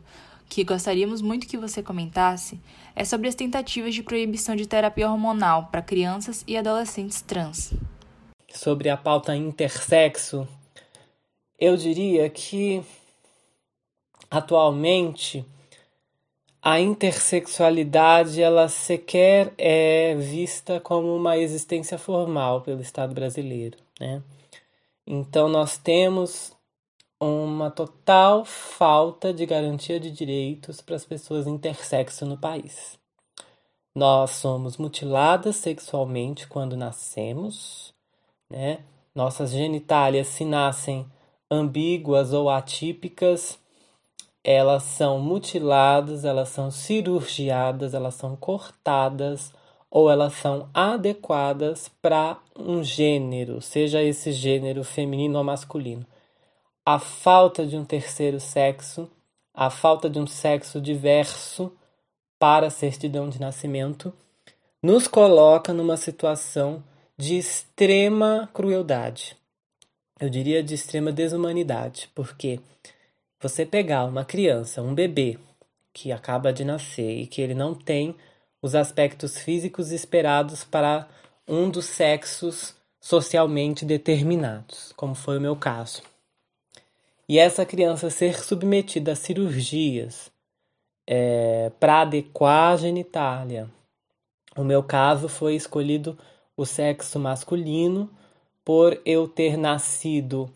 que 0.49 0.63
gostaríamos 0.63 1.21
muito 1.21 1.47
que 1.47 1.57
você 1.57 1.83
comentasse 1.83 2.59
é 2.95 3.05
sobre 3.05 3.29
as 3.29 3.35
tentativas 3.35 3.93
de 3.93 4.01
proibição 4.01 4.55
de 4.55 4.67
terapia 4.67 5.09
hormonal 5.09 5.67
para 5.67 5.81
crianças 5.81 6.43
e 6.47 6.57
adolescentes 6.57 7.21
trans. 7.21 7.71
Sobre 8.51 8.89
a 8.89 8.97
pauta 8.97 9.35
intersexo, 9.35 10.47
eu 11.57 11.77
diria 11.77 12.27
que 12.29 12.83
atualmente 14.29 15.45
a 16.61 16.79
intersexualidade 16.79 18.41
ela 18.41 18.67
sequer 18.67 19.53
é 19.57 20.15
vista 20.15 20.79
como 20.79 21.15
uma 21.15 21.37
existência 21.37 21.97
formal 21.97 22.61
pelo 22.61 22.81
Estado 22.81 23.13
brasileiro, 23.13 23.77
né? 23.99 24.21
Então 25.05 25.47
nós 25.47 25.77
temos 25.77 26.51
uma 27.19 27.69
total 27.69 28.45
falta 28.45 29.33
de 29.33 29.45
garantia 29.45 29.99
de 29.99 30.09
direitos 30.09 30.79
para 30.79 30.95
as 30.95 31.03
pessoas 31.03 31.47
intersexo 31.47 32.25
no 32.25 32.37
país. 32.37 32.97
Nós 33.93 34.31
somos 34.31 34.77
mutiladas 34.77 35.57
sexualmente 35.57 36.47
quando 36.47 36.77
nascemos, 36.77 37.93
né? 38.49 38.79
Nossas 39.13 39.51
genitálias, 39.51 40.27
se 40.27 40.45
nascem 40.45 41.05
ambíguas 41.51 42.31
ou 42.31 42.49
atípicas, 42.49 43.59
elas 44.41 44.83
são 44.83 45.19
mutiladas, 45.19 46.23
elas 46.23 46.49
são 46.49 46.71
cirurgiadas, 46.71 47.93
elas 47.93 48.13
são 48.15 48.37
cortadas 48.37 49.51
ou 49.91 50.09
elas 50.09 50.33
são 50.33 50.69
adequadas 50.73 51.89
para 52.01 52.39
um 52.57 52.81
gênero, 52.83 53.61
seja 53.61 54.01
esse 54.01 54.31
gênero 54.31 54.83
feminino 54.83 55.37
ou 55.39 55.43
masculino 55.43 56.05
a 56.91 56.97
falta 56.97 57.67
de 57.67 57.77
um 57.77 57.85
terceiro 57.85 58.39
sexo, 58.39 59.07
a 59.53 59.69
falta 59.69 60.09
de 60.09 60.17
um 60.17 60.25
sexo 60.25 60.81
diverso 60.81 61.71
para 62.39 62.65
a 62.65 62.71
certidão 62.71 63.29
de 63.29 63.39
nascimento, 63.39 64.11
nos 64.81 65.07
coloca 65.07 65.71
numa 65.71 65.95
situação 65.95 66.83
de 67.15 67.37
extrema 67.37 68.49
crueldade. 68.55 69.37
Eu 70.19 70.31
diria 70.31 70.63
de 70.63 70.73
extrema 70.73 71.11
desumanidade, 71.11 72.09
porque 72.15 72.59
você 73.39 73.67
pegar 73.67 74.05
uma 74.05 74.25
criança, 74.25 74.81
um 74.81 74.95
bebê 74.95 75.37
que 75.93 76.11
acaba 76.11 76.51
de 76.51 76.65
nascer 76.65 77.19
e 77.19 77.27
que 77.27 77.39
ele 77.39 77.53
não 77.53 77.75
tem 77.75 78.15
os 78.63 78.73
aspectos 78.73 79.37
físicos 79.37 79.91
esperados 79.91 80.63
para 80.63 81.07
um 81.47 81.69
dos 81.69 81.85
sexos 81.85 82.73
socialmente 82.99 83.85
determinados, 83.85 84.91
como 84.97 85.13
foi 85.13 85.37
o 85.37 85.41
meu 85.41 85.55
caso 85.55 86.01
e 87.29 87.37
essa 87.37 87.63
criança 87.63 88.09
ser 88.09 88.43
submetida 88.43 89.11
a 89.11 89.15
cirurgias 89.15 90.31
é, 91.07 91.71
para 91.79 92.01
adequar 92.01 92.73
a 92.73 92.77
genitália. 92.77 93.69
No 94.57 94.65
meu 94.65 94.81
caso, 94.81 95.29
foi 95.29 95.53
escolhido 95.53 96.17
o 96.57 96.65
sexo 96.65 97.19
masculino 97.19 98.09
por 98.65 98.99
eu 99.05 99.27
ter 99.27 99.57
nascido 99.57 100.51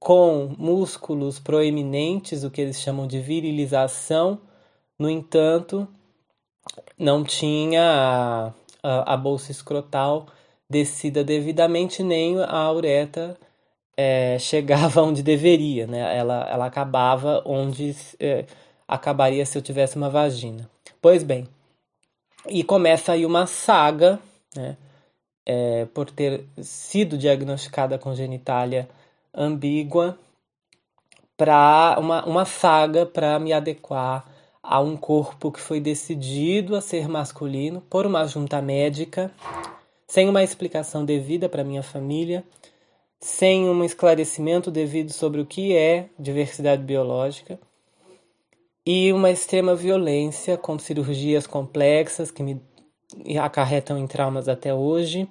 com 0.00 0.52
músculos 0.58 1.38
proeminentes, 1.38 2.42
o 2.42 2.50
que 2.50 2.60
eles 2.60 2.80
chamam 2.80 3.06
de 3.06 3.20
virilização. 3.20 4.40
No 4.98 5.08
entanto, 5.08 5.86
não 6.98 7.22
tinha 7.22 7.82
a, 7.82 8.52
a, 8.82 9.14
a 9.14 9.16
bolsa 9.16 9.52
escrotal 9.52 10.26
descida 10.68 11.22
devidamente, 11.22 12.02
nem 12.02 12.42
a 12.42 12.72
uretra 12.72 13.38
é, 14.00 14.38
chegava 14.38 15.02
onde 15.04 15.22
deveria, 15.22 15.86
né? 15.86 16.16
Ela, 16.16 16.48
ela 16.50 16.66
acabava 16.66 17.42
onde 17.44 17.94
é, 18.18 18.46
acabaria 18.88 19.44
se 19.44 19.58
eu 19.58 19.62
tivesse 19.62 19.96
uma 19.96 20.08
vagina. 20.08 20.68
Pois 21.02 21.22
bem, 21.22 21.46
e 22.48 22.64
começa 22.64 23.12
aí 23.12 23.26
uma 23.26 23.46
saga, 23.46 24.18
né? 24.56 24.76
É, 25.46 25.86
por 25.86 26.10
ter 26.10 26.44
sido 26.62 27.18
diagnosticada 27.18 27.98
com 27.98 28.14
genitália 28.14 28.88
ambígua, 29.34 30.16
para 31.36 31.96
uma, 31.98 32.24
uma 32.24 32.44
saga 32.44 33.04
para 33.04 33.38
me 33.38 33.52
adequar 33.52 34.24
a 34.62 34.78
um 34.80 34.96
corpo 34.96 35.50
que 35.50 35.60
foi 35.60 35.80
decidido 35.80 36.76
a 36.76 36.80
ser 36.80 37.08
masculino 37.08 37.80
por 37.80 38.06
uma 38.06 38.26
junta 38.26 38.60
médica, 38.60 39.32
sem 40.06 40.28
uma 40.28 40.42
explicação 40.42 41.04
devida 41.04 41.48
para 41.48 41.64
minha 41.64 41.82
família 41.82 42.44
sem 43.20 43.68
um 43.68 43.84
esclarecimento 43.84 44.70
devido 44.70 45.12
sobre 45.12 45.40
o 45.40 45.46
que 45.46 45.76
é 45.76 46.08
diversidade 46.18 46.82
biológica 46.82 47.60
e 48.86 49.12
uma 49.12 49.30
extrema 49.30 49.74
violência 49.74 50.56
com 50.56 50.78
cirurgias 50.78 51.46
complexas 51.46 52.30
que 52.30 52.42
me 52.42 52.60
acarretam 53.38 53.98
em 53.98 54.06
traumas 54.06 54.48
até 54.48 54.72
hoje 54.72 55.28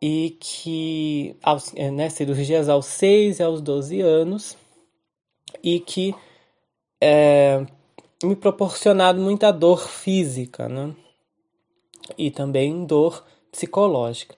e 0.00 0.36
que 0.40 1.36
aos, 1.42 1.72
é, 1.74 1.90
né, 1.90 2.08
cirurgias 2.08 2.68
aos 2.68 2.86
6 2.86 3.40
e 3.40 3.42
aos 3.42 3.60
12 3.60 4.00
anos 4.00 4.56
e 5.62 5.80
que 5.80 6.14
é, 7.00 7.66
me 8.22 8.34
proporcionado 8.34 9.20
muita 9.20 9.52
dor 9.52 9.86
física 9.86 10.68
né? 10.68 10.94
e 12.16 12.30
também 12.30 12.84
dor 12.84 13.24
psicológica. 13.50 14.34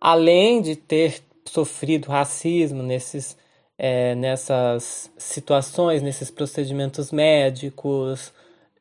Além 0.00 0.62
de 0.62 0.76
ter 0.76 1.22
sofrido 1.50 2.08
racismo 2.08 2.82
nesses, 2.82 3.36
é, 3.76 4.14
nessas 4.14 5.10
situações, 5.18 6.02
nesses 6.02 6.30
procedimentos 6.30 7.10
médicos, 7.10 8.32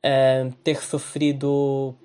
é, 0.03 0.49
ter 0.63 0.81
sofrido 0.83 1.95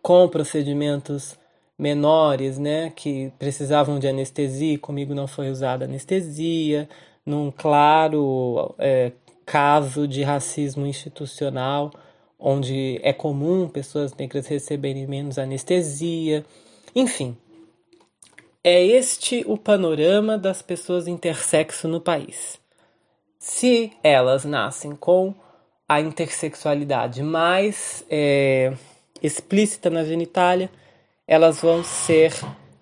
com 0.00 0.28
procedimentos 0.28 1.36
menores, 1.78 2.58
né, 2.58 2.92
que 2.94 3.32
precisavam 3.38 3.98
de 3.98 4.06
anestesia, 4.06 4.78
comigo 4.78 5.12
não 5.12 5.26
foi 5.26 5.50
usada 5.50 5.86
anestesia, 5.86 6.88
num 7.26 7.50
claro 7.50 8.74
é, 8.78 9.12
caso 9.44 10.06
de 10.06 10.22
racismo 10.22 10.86
institucional, 10.86 11.90
onde 12.38 13.00
é 13.02 13.12
comum 13.12 13.68
pessoas 13.68 14.14
negras 14.14 14.46
receberem 14.46 15.06
menos 15.06 15.38
anestesia, 15.38 16.44
enfim. 16.94 17.36
É 18.66 18.82
este 18.82 19.44
o 19.46 19.58
panorama 19.58 20.38
das 20.38 20.62
pessoas 20.62 21.06
intersexo 21.06 21.86
no 21.86 22.00
país. 22.00 22.58
Se 23.38 23.92
elas 24.02 24.46
nascem 24.46 24.96
com 24.96 25.34
a 25.86 26.00
intersexualidade 26.00 27.22
mais 27.22 28.06
é, 28.08 28.72
explícita 29.22 29.90
na 29.90 30.02
genitália, 30.02 30.70
elas 31.28 31.60
vão 31.60 31.84
ser 31.84 32.32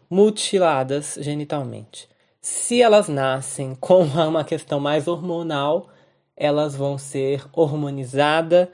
mutiladas 0.09 1.19
genitalmente. 1.21 2.09
Se 2.41 2.81
elas 2.81 3.09
nascem 3.09 3.75
com 3.75 4.05
uma 4.29 4.45
questão 4.45 4.79
mais 4.79 5.09
hormonal, 5.09 5.89
elas 6.37 6.77
vão 6.77 6.97
ser 6.97 7.45
hormonizadas 7.53 8.69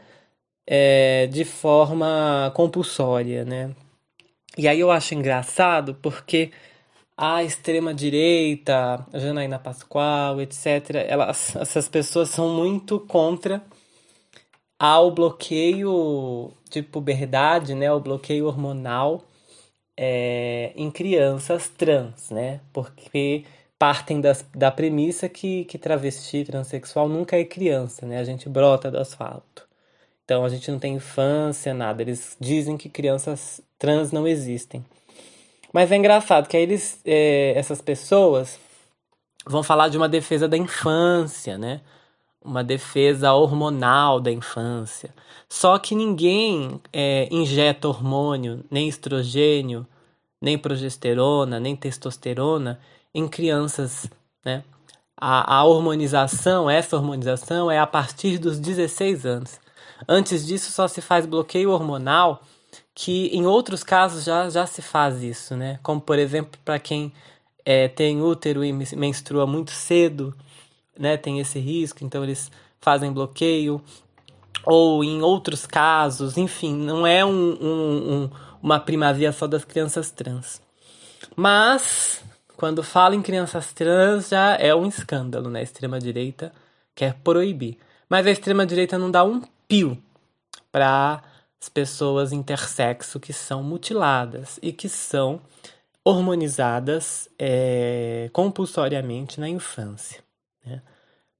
é, 0.67 1.27
de 1.29 1.47
forma 1.47 2.53
compulsória, 2.55 3.47
né? 3.47 3.75
E 4.59 4.69
aí 4.69 4.81
eu 4.81 4.91
acho 4.91 5.15
engraçado 5.15 5.95
porque 6.03 6.51
a 7.21 7.43
extrema 7.43 7.93
direita, 7.93 9.05
a 9.13 9.19
Janaína 9.19 9.59
Pascoal, 9.59 10.41
etc., 10.41 11.05
elas, 11.09 11.57
essas 11.57 11.89
pessoas 11.89 12.29
são 12.29 12.49
muito 12.55 13.01
contra 13.01 13.61
ao 14.79 15.11
bloqueio 15.11 16.53
de 16.71 16.81
puberdade, 16.81 17.75
né, 17.75 17.93
o 17.93 17.99
bloqueio 17.99 18.47
hormonal 18.47 19.25
é, 19.97 20.73
em 20.77 20.91
crianças 20.93 21.69
trans, 21.69 22.31
né, 22.31 22.61
porque 22.73 23.45
partem 23.77 24.21
das, 24.21 24.47
da 24.55 24.71
premissa 24.71 25.29
que, 25.29 25.65
que 25.65 25.77
travesti 25.77 26.45
transexual 26.45 27.09
nunca 27.09 27.37
é 27.37 27.45
criança, 27.45 28.07
né, 28.07 28.21
a 28.21 28.25
gente 28.25 28.49
brota 28.49 28.93
do 28.93 28.99
asfalto. 28.99 29.67
Então 30.25 30.45
a 30.45 30.49
gente 30.49 30.71
não 30.71 30.79
tem 30.79 30.95
infância, 30.95 31.73
nada. 31.73 32.03
Eles 32.03 32.37
dizem 32.39 32.77
que 32.77 32.91
crianças 32.91 33.63
trans 33.79 34.13
não 34.13 34.29
existem. 34.29 34.85
Mas 35.73 35.93
é 35.93 35.97
engraçado 35.97 36.49
que 36.49 36.57
eles, 36.57 37.01
é, 37.05 37.53
essas 37.57 37.81
pessoas 37.81 38.59
vão 39.47 39.63
falar 39.63 39.89
de 39.89 39.97
uma 39.97 40.09
defesa 40.09 40.49
da 40.49 40.57
infância, 40.57 41.59
né? 41.59 41.81
uma 42.49 42.65
defesa 42.65 43.33
hormonal 43.33 44.21
da 44.21 44.31
infância. 44.31 45.15
Só 45.49 45.79
que 45.79 45.95
ninguém 45.95 46.81
é, 46.93 47.29
injeta 47.31 47.89
hormônio, 47.89 48.65
nem 48.71 48.89
estrogênio, 48.89 49.87
nem 50.41 50.57
progesterona, 50.57 51.59
nem 51.61 51.77
testosterona 51.77 52.81
em 53.15 53.29
crianças, 53.29 54.09
né? 54.45 54.65
A, 55.21 55.57
a 55.57 55.65
hormonização, 55.65 56.71
essa 56.71 56.97
hormonização 56.97 57.69
é 57.71 57.79
a 57.79 57.87
partir 57.87 58.39
dos 58.39 58.59
16 58.59 59.27
anos. 59.27 59.61
Antes 60.09 60.47
disso 60.47 60.71
só 60.71 60.87
se 60.87 61.01
faz 61.01 61.27
bloqueio 61.27 61.71
hormonal, 61.73 62.41
que 63.01 63.29
em 63.29 63.47
outros 63.47 63.85
casos 63.85 64.25
já, 64.25 64.51
já 64.51 64.67
se 64.67 64.83
faz 64.83 65.23
isso, 65.23 65.55
né? 65.55 65.79
Como 65.85 66.01
por 66.01 66.19
exemplo 66.19 66.59
para 66.65 66.81
quem 66.81 67.13
é, 67.65 67.87
tem 67.87 68.21
útero 68.21 68.65
e 68.65 68.73
menstrua 68.73 69.47
muito 69.47 69.71
cedo, 69.71 70.35
né, 70.99 71.17
tem 71.17 71.39
esse 71.39 71.61
risco, 71.61 72.05
então 72.05 72.25
eles 72.25 72.51
fazem 72.81 73.13
bloqueio. 73.13 73.81
Ou 74.65 75.05
em 75.05 75.23
outros 75.23 75.65
casos, 75.65 76.37
enfim, 76.37 76.75
não 76.75 77.07
é 77.07 77.25
um, 77.25 77.31
um, 77.31 78.13
um, 78.13 78.31
uma 78.61 78.81
primazia 78.81 79.31
só 79.31 79.47
das 79.47 79.65
crianças 79.65 80.11
trans. 80.11 80.61
Mas, 81.37 82.21
quando 82.57 82.83
fala 82.83 83.15
em 83.15 83.23
crianças 83.23 83.73
trans, 83.73 84.31
já 84.31 84.57
é 84.57 84.75
um 84.75 84.87
escândalo, 84.87 85.49
né? 85.49 85.61
A 85.61 85.63
extrema-direita 85.63 86.53
quer 86.97 87.15
proibir. 87.23 87.79
Mas 88.09 88.27
a 88.27 88.31
extrema-direita 88.33 88.99
não 88.99 89.09
dá 89.09 89.23
um 89.23 89.41
pio 89.69 89.97
para 90.73 91.23
as 91.61 91.69
pessoas 91.69 92.33
intersexo 92.33 93.19
que 93.19 93.33
são 93.33 93.63
mutiladas 93.63 94.59
e 94.63 94.73
que 94.73 94.89
são 94.89 95.41
hormonizadas 96.05 97.29
é, 97.39 98.31
compulsoriamente 98.33 99.41
na 99.41 99.49
infância 99.49 100.23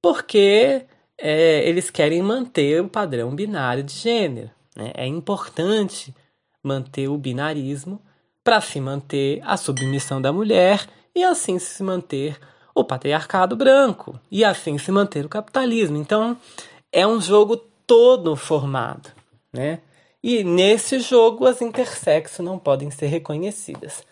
porque 0.01 0.85
é, 1.17 1.67
eles 1.67 1.89
querem 1.89 2.21
manter 2.21 2.81
o 2.81 2.89
padrão 2.89 3.33
binário 3.35 3.83
de 3.83 3.93
gênero. 3.93 4.49
Né? 4.75 4.91
É 4.95 5.05
importante 5.05 6.15
manter 6.63 7.07
o 7.07 7.17
binarismo 7.17 8.01
para 8.43 8.61
se 8.61 8.79
manter 8.79 9.41
a 9.43 9.57
submissão 9.57 10.21
da 10.21 10.31
mulher 10.31 10.87
e 11.15 11.23
assim 11.23 11.59
se 11.59 11.83
manter 11.83 12.39
o 12.73 12.83
patriarcado 12.83 13.55
branco 13.55 14.19
e 14.31 14.43
assim 14.43 14.77
se 14.77 14.91
manter 14.91 15.25
o 15.25 15.29
capitalismo. 15.29 15.97
Então 15.97 16.37
é 16.91 17.05
um 17.05 17.19
jogo 17.19 17.57
todo 17.85 18.35
formado, 18.35 19.09
né? 19.51 19.81
E 20.21 20.43
nesse 20.43 20.99
jogo 20.99 21.45
as 21.45 21.61
intersexo 21.61 22.43
não 22.43 22.59
podem 22.59 22.91
ser 22.91 23.07
reconhecidas, 23.07 24.03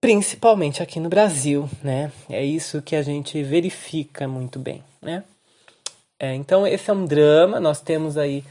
principalmente 0.00 0.82
aqui 0.82 1.00
no 1.00 1.08
Brasil, 1.08 1.68
né? 1.82 2.12
É 2.28 2.44
isso 2.44 2.82
que 2.82 2.94
a 2.94 3.02
gente 3.02 3.42
verifica 3.42 4.28
muito 4.28 4.58
bem 4.58 4.82
né? 5.00 5.24
É, 6.18 6.34
então, 6.34 6.66
esse 6.66 6.90
é 6.90 6.92
um 6.92 7.06
drama, 7.06 7.58
nós 7.58 7.80
temos 7.80 8.18
aí 8.18 8.44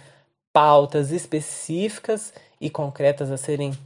pautas 0.52 1.12
específicas 1.12 2.34
e 2.60 2.70
concretas 2.70 3.32
a 3.32 3.38
serem 3.38 3.78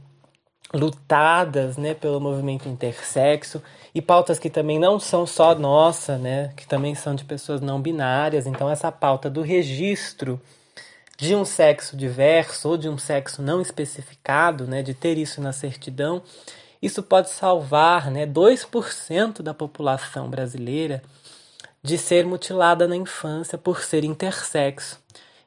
lutadas, 0.72 1.76
né, 1.76 1.94
pelo 1.94 2.20
movimento 2.20 2.68
intersexo 2.68 3.62
e 3.94 4.02
pautas 4.02 4.40
que 4.40 4.50
também 4.50 4.78
não 4.78 4.98
são 4.98 5.24
só 5.26 5.54
nossa, 5.54 6.18
né, 6.18 6.52
que 6.56 6.66
também 6.66 6.94
são 6.94 7.14
de 7.14 7.24
pessoas 7.24 7.60
não 7.60 7.80
binárias. 7.80 8.46
Então 8.46 8.68
essa 8.68 8.90
pauta 8.90 9.30
do 9.30 9.42
registro 9.42 10.40
de 11.16 11.34
um 11.34 11.44
sexo 11.44 11.96
diverso 11.96 12.68
ou 12.70 12.76
de 12.76 12.88
um 12.88 12.98
sexo 12.98 13.40
não 13.40 13.60
especificado, 13.60 14.66
né, 14.66 14.82
de 14.82 14.94
ter 14.94 15.16
isso 15.16 15.40
na 15.40 15.52
certidão, 15.52 16.22
isso 16.82 17.02
pode 17.02 17.30
salvar, 17.30 18.10
né, 18.10 18.26
2% 18.26 19.42
da 19.42 19.54
população 19.54 20.28
brasileira 20.28 21.02
de 21.82 21.96
ser 21.98 22.26
mutilada 22.26 22.88
na 22.88 22.96
infância 22.96 23.56
por 23.58 23.82
ser 23.82 24.04
intersexo. 24.04 24.98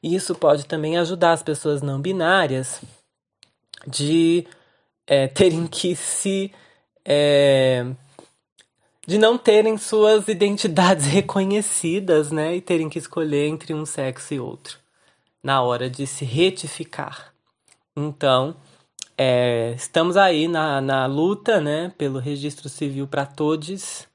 E 0.02 0.16
isso 0.16 0.36
pode 0.36 0.66
também 0.66 0.98
ajudar 0.98 1.34
as 1.34 1.44
pessoas 1.44 1.82
não 1.82 2.00
binárias 2.00 2.82
de 3.86 4.48
é, 5.06 5.28
terem 5.28 5.66
que 5.66 5.96
se. 5.96 6.54
É, 7.04 7.86
de 9.08 9.18
não 9.18 9.38
terem 9.38 9.78
suas 9.78 10.28
identidades 10.28 11.06
reconhecidas, 11.08 12.32
né? 12.32 12.56
E 12.56 12.62
terem 12.62 12.90
que 12.90 13.00
escolher 13.00 13.48
entre 13.48 13.74
um 13.74 13.86
sexo 13.86 14.34
e 14.34 14.40
outro 14.40 14.78
na 15.48 15.62
hora 15.62 15.90
de 15.90 16.06
se 16.06 16.26
retificar. 16.26 17.32
Então, 17.96 18.54
é, 19.18 19.72
estamos 19.78 20.18
aí 20.18 20.46
na, 20.46 20.82
na 20.82 21.06
luta, 21.06 21.62
né, 21.62 21.94
pelo 21.98 22.20
registro 22.20 22.68
civil 22.68 23.08
para 23.08 23.26
todos 23.26 24.06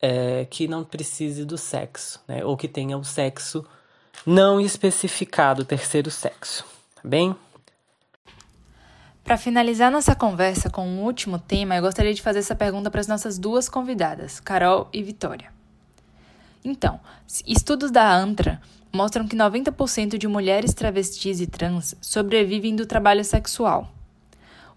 é, 0.00 0.46
que 0.46 0.66
não 0.66 0.82
precise 0.82 1.44
do 1.44 1.58
sexo, 1.58 2.18
né? 2.26 2.42
Ou 2.46 2.56
que 2.56 2.66
tenha 2.66 2.96
o 2.96 3.04
sexo 3.04 3.62
não 4.24 4.58
especificado, 4.58 5.66
terceiro 5.66 6.10
sexo, 6.10 6.64
tá 6.94 7.02
bem? 7.04 7.36
Para 9.22 9.36
finalizar 9.36 9.92
nossa 9.92 10.14
conversa 10.14 10.70
com 10.70 10.88
um 10.88 11.02
último 11.02 11.38
tema, 11.38 11.76
eu 11.76 11.82
gostaria 11.82 12.14
de 12.14 12.22
fazer 12.22 12.38
essa 12.38 12.56
pergunta 12.56 12.90
para 12.90 13.02
as 13.02 13.06
nossas 13.06 13.38
duas 13.38 13.68
convidadas, 13.68 14.40
Carol 14.40 14.88
e 14.94 15.02
Vitória. 15.02 15.52
Então, 16.64 16.98
estudos 17.46 17.90
da 17.90 18.10
ANTRA 18.10 18.62
mostram 18.94 19.26
que 19.26 19.36
90% 19.36 20.16
de 20.16 20.28
mulheres 20.28 20.72
travestis 20.72 21.40
e 21.40 21.48
trans 21.48 21.96
sobrevivem 22.00 22.76
do 22.76 22.86
trabalho 22.86 23.24
sexual. 23.24 23.90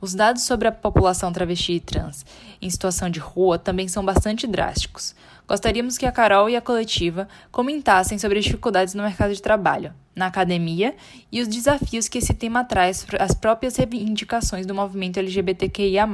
Os 0.02 0.14
dados 0.14 0.44
sobre 0.44 0.68
a 0.68 0.72
população 0.72 1.32
travesti 1.32 1.74
e 1.74 1.80
trans 1.80 2.26
em 2.62 2.70
situação 2.70 3.10
de 3.10 3.20
rua 3.20 3.60
também 3.60 3.88
são 3.88 4.04
bastante 4.04 4.48
drásticos. 4.48 5.16
Gostaríamos 5.48 5.98
que 5.98 6.06
a 6.06 6.12
Carol 6.12 6.50
e 6.50 6.56
a 6.56 6.62
coletiva 6.62 7.28
comentassem 7.52 8.18
sobre 8.18 8.40
as 8.40 8.46
dificuldades 8.46 8.94
no 8.94 9.04
mercado 9.04 9.34
de 9.34 9.42
trabalho, 9.42 9.94
na 10.16 10.28
academia 10.28 10.96
e 11.32 11.40
os 11.40 11.48
desafios 11.48 12.08
que 12.08 12.18
esse 12.18 12.34
tema 12.34 12.64
traz 12.64 13.06
para 13.06 13.24
as 13.24 13.34
próprias 13.34 13.76
reivindicações 13.76 14.66
do 14.66 14.74
movimento 14.74 15.18
LGBTQIA. 15.18 16.08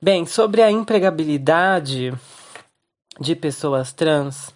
Bem, 0.00 0.26
sobre 0.26 0.62
a 0.62 0.70
empregabilidade 0.70 2.12
de 3.20 3.36
pessoas 3.36 3.92
trans, 3.92 4.52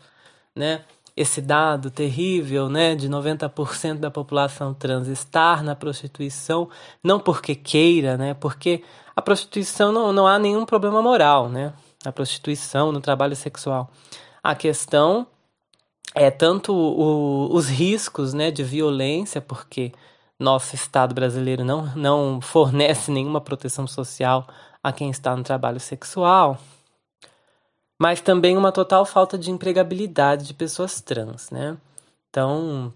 né? 0.54 0.82
Esse 1.16 1.40
dado 1.40 1.90
terrível, 1.90 2.68
né, 2.68 2.94
de 2.94 3.08
90% 3.08 3.98
da 3.98 4.10
população 4.10 4.74
trans 4.74 5.08
estar 5.08 5.62
na 5.62 5.74
prostituição, 5.74 6.68
não 7.02 7.18
porque 7.18 7.54
queira, 7.54 8.18
né, 8.18 8.34
porque 8.34 8.84
a 9.14 9.22
prostituição 9.22 9.90
não, 9.90 10.12
não 10.12 10.26
há 10.26 10.38
nenhum 10.38 10.66
problema 10.66 11.00
moral, 11.00 11.48
né, 11.48 11.72
a 12.04 12.12
prostituição 12.12 12.92
no 12.92 13.00
trabalho 13.00 13.34
sexual. 13.34 13.90
A 14.44 14.54
questão 14.54 15.26
é 16.14 16.30
tanto 16.30 16.74
o, 16.74 17.52
os 17.54 17.68
riscos, 17.68 18.34
né, 18.34 18.50
de 18.50 18.62
violência, 18.62 19.40
porque 19.40 19.92
nosso 20.38 20.74
Estado 20.74 21.14
brasileiro 21.14 21.64
não, 21.64 21.86
não 21.96 22.40
fornece 22.42 23.10
nenhuma 23.10 23.40
proteção 23.40 23.86
social 23.86 24.46
a 24.82 24.92
quem 24.92 25.10
está 25.10 25.34
no 25.34 25.42
trabalho 25.42 25.80
sexual, 25.80 26.58
mas 27.98 28.20
também 28.20 28.56
uma 28.56 28.72
total 28.72 29.04
falta 29.06 29.38
de 29.38 29.50
empregabilidade 29.50 30.46
de 30.46 30.54
pessoas 30.54 31.00
trans, 31.00 31.50
né? 31.50 31.76
Então, 32.30 32.92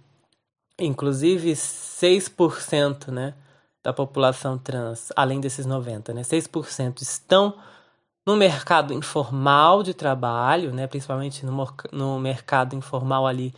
inclusive 0.78 1.52
6%, 1.52 3.08
né, 3.10 3.34
da 3.82 3.92
população 3.92 4.58
trans, 4.58 5.10
além 5.16 5.40
desses 5.40 5.66
90, 5.66 6.12
né, 6.12 6.22
6% 6.22 7.02
estão 7.02 7.54
no 8.26 8.36
mercado 8.36 8.92
informal 8.92 9.82
de 9.82 9.94
trabalho, 9.94 10.72
né, 10.72 10.86
principalmente 10.86 11.44
no, 11.44 11.66
no 11.92 12.18
mercado 12.20 12.76
informal 12.76 13.26
ali 13.26 13.54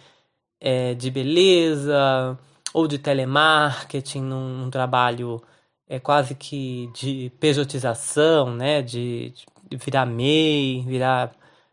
é, 0.61 0.95
de 0.95 1.11
beleza 1.11 2.39
ou 2.73 2.87
de 2.87 2.99
telemarketing, 2.99 4.23
num, 4.23 4.59
num 4.59 4.71
trabalho 4.71 5.43
é, 5.89 5.99
quase 6.01 6.35
que 6.35 6.91
de 6.95 7.31
pejotização, 7.41 8.55
né, 8.55 8.83
de, 8.83 9.31
de 9.31 9.47
virar 9.77 10.07
MEI, 10.07 10.83
virar 10.87 11.33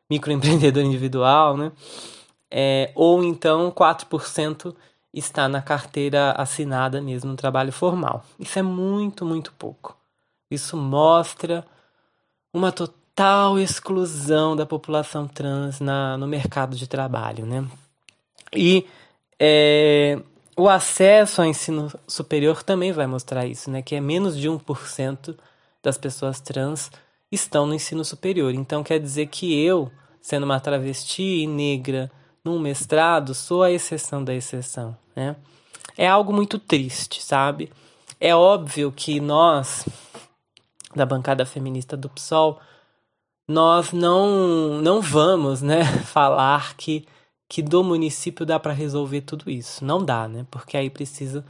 microempreendedor 0.09 0.83
individual, 0.85 1.57
né, 1.57 1.71
é, 2.51 2.91
ou 2.95 3.23
então 3.23 3.71
4% 3.71 4.75
está 5.13 5.47
na 5.47 5.61
carteira 5.61 6.31
assinada 6.33 7.01
mesmo 7.01 7.31
no 7.31 7.35
trabalho 7.35 7.71
formal. 7.71 8.23
Isso 8.39 8.59
é 8.59 8.61
muito, 8.61 9.25
muito 9.25 9.51
pouco. 9.53 9.97
Isso 10.49 10.77
mostra 10.77 11.65
uma 12.53 12.71
total 12.71 13.59
exclusão 13.59 14.55
da 14.55 14.65
população 14.65 15.27
trans 15.27 15.79
na, 15.79 16.17
no 16.17 16.27
mercado 16.27 16.75
de 16.75 16.87
trabalho, 16.87 17.45
né? 17.45 17.67
E 18.53 18.87
é, 19.39 20.19
o 20.57 20.67
acesso 20.67 21.41
ao 21.41 21.47
ensino 21.47 21.91
superior 22.07 22.63
também 22.63 22.91
vai 22.91 23.07
mostrar 23.07 23.45
isso, 23.45 23.69
né? 23.69 23.81
Que 23.81 23.95
é 23.95 24.01
menos 24.01 24.37
de 24.37 24.49
1% 24.49 25.37
das 25.81 25.97
pessoas 25.97 26.39
trans 26.39 26.91
estão 27.31 27.65
no 27.65 27.73
ensino 27.73 28.03
superior. 28.03 28.53
Então 28.53 28.83
quer 28.83 28.99
dizer 28.99 29.27
que 29.27 29.59
eu, 29.63 29.91
sendo 30.21 30.43
uma 30.43 30.59
travesti 30.59 31.45
negra 31.47 32.11
num 32.43 32.59
mestrado, 32.59 33.33
sou 33.33 33.63
a 33.63 33.71
exceção 33.71 34.23
da 34.23 34.33
exceção, 34.33 34.97
né? 35.15 35.35
É 35.97 36.07
algo 36.07 36.31
muito 36.31 36.57
triste, 36.57 37.21
sabe? 37.21 37.71
É 38.19 38.33
óbvio 38.33 38.91
que 38.91 39.19
nós, 39.19 39.85
da 40.95 41.05
bancada 41.05 41.45
feminista 41.45 41.97
do 41.97 42.09
PSOL, 42.09 42.59
nós 43.47 43.91
não, 43.91 44.81
não 44.81 45.01
vamos 45.01 45.61
né, 45.61 45.83
falar 46.05 46.75
que, 46.77 47.05
que 47.49 47.61
do 47.61 47.83
município 47.83 48.45
dá 48.45 48.59
para 48.59 48.71
resolver 48.71 49.21
tudo 49.21 49.49
isso. 49.49 49.83
Não 49.83 50.03
dá, 50.03 50.27
né? 50.27 50.45
Porque 50.49 50.77
aí 50.77 50.89
precisa 50.89 51.43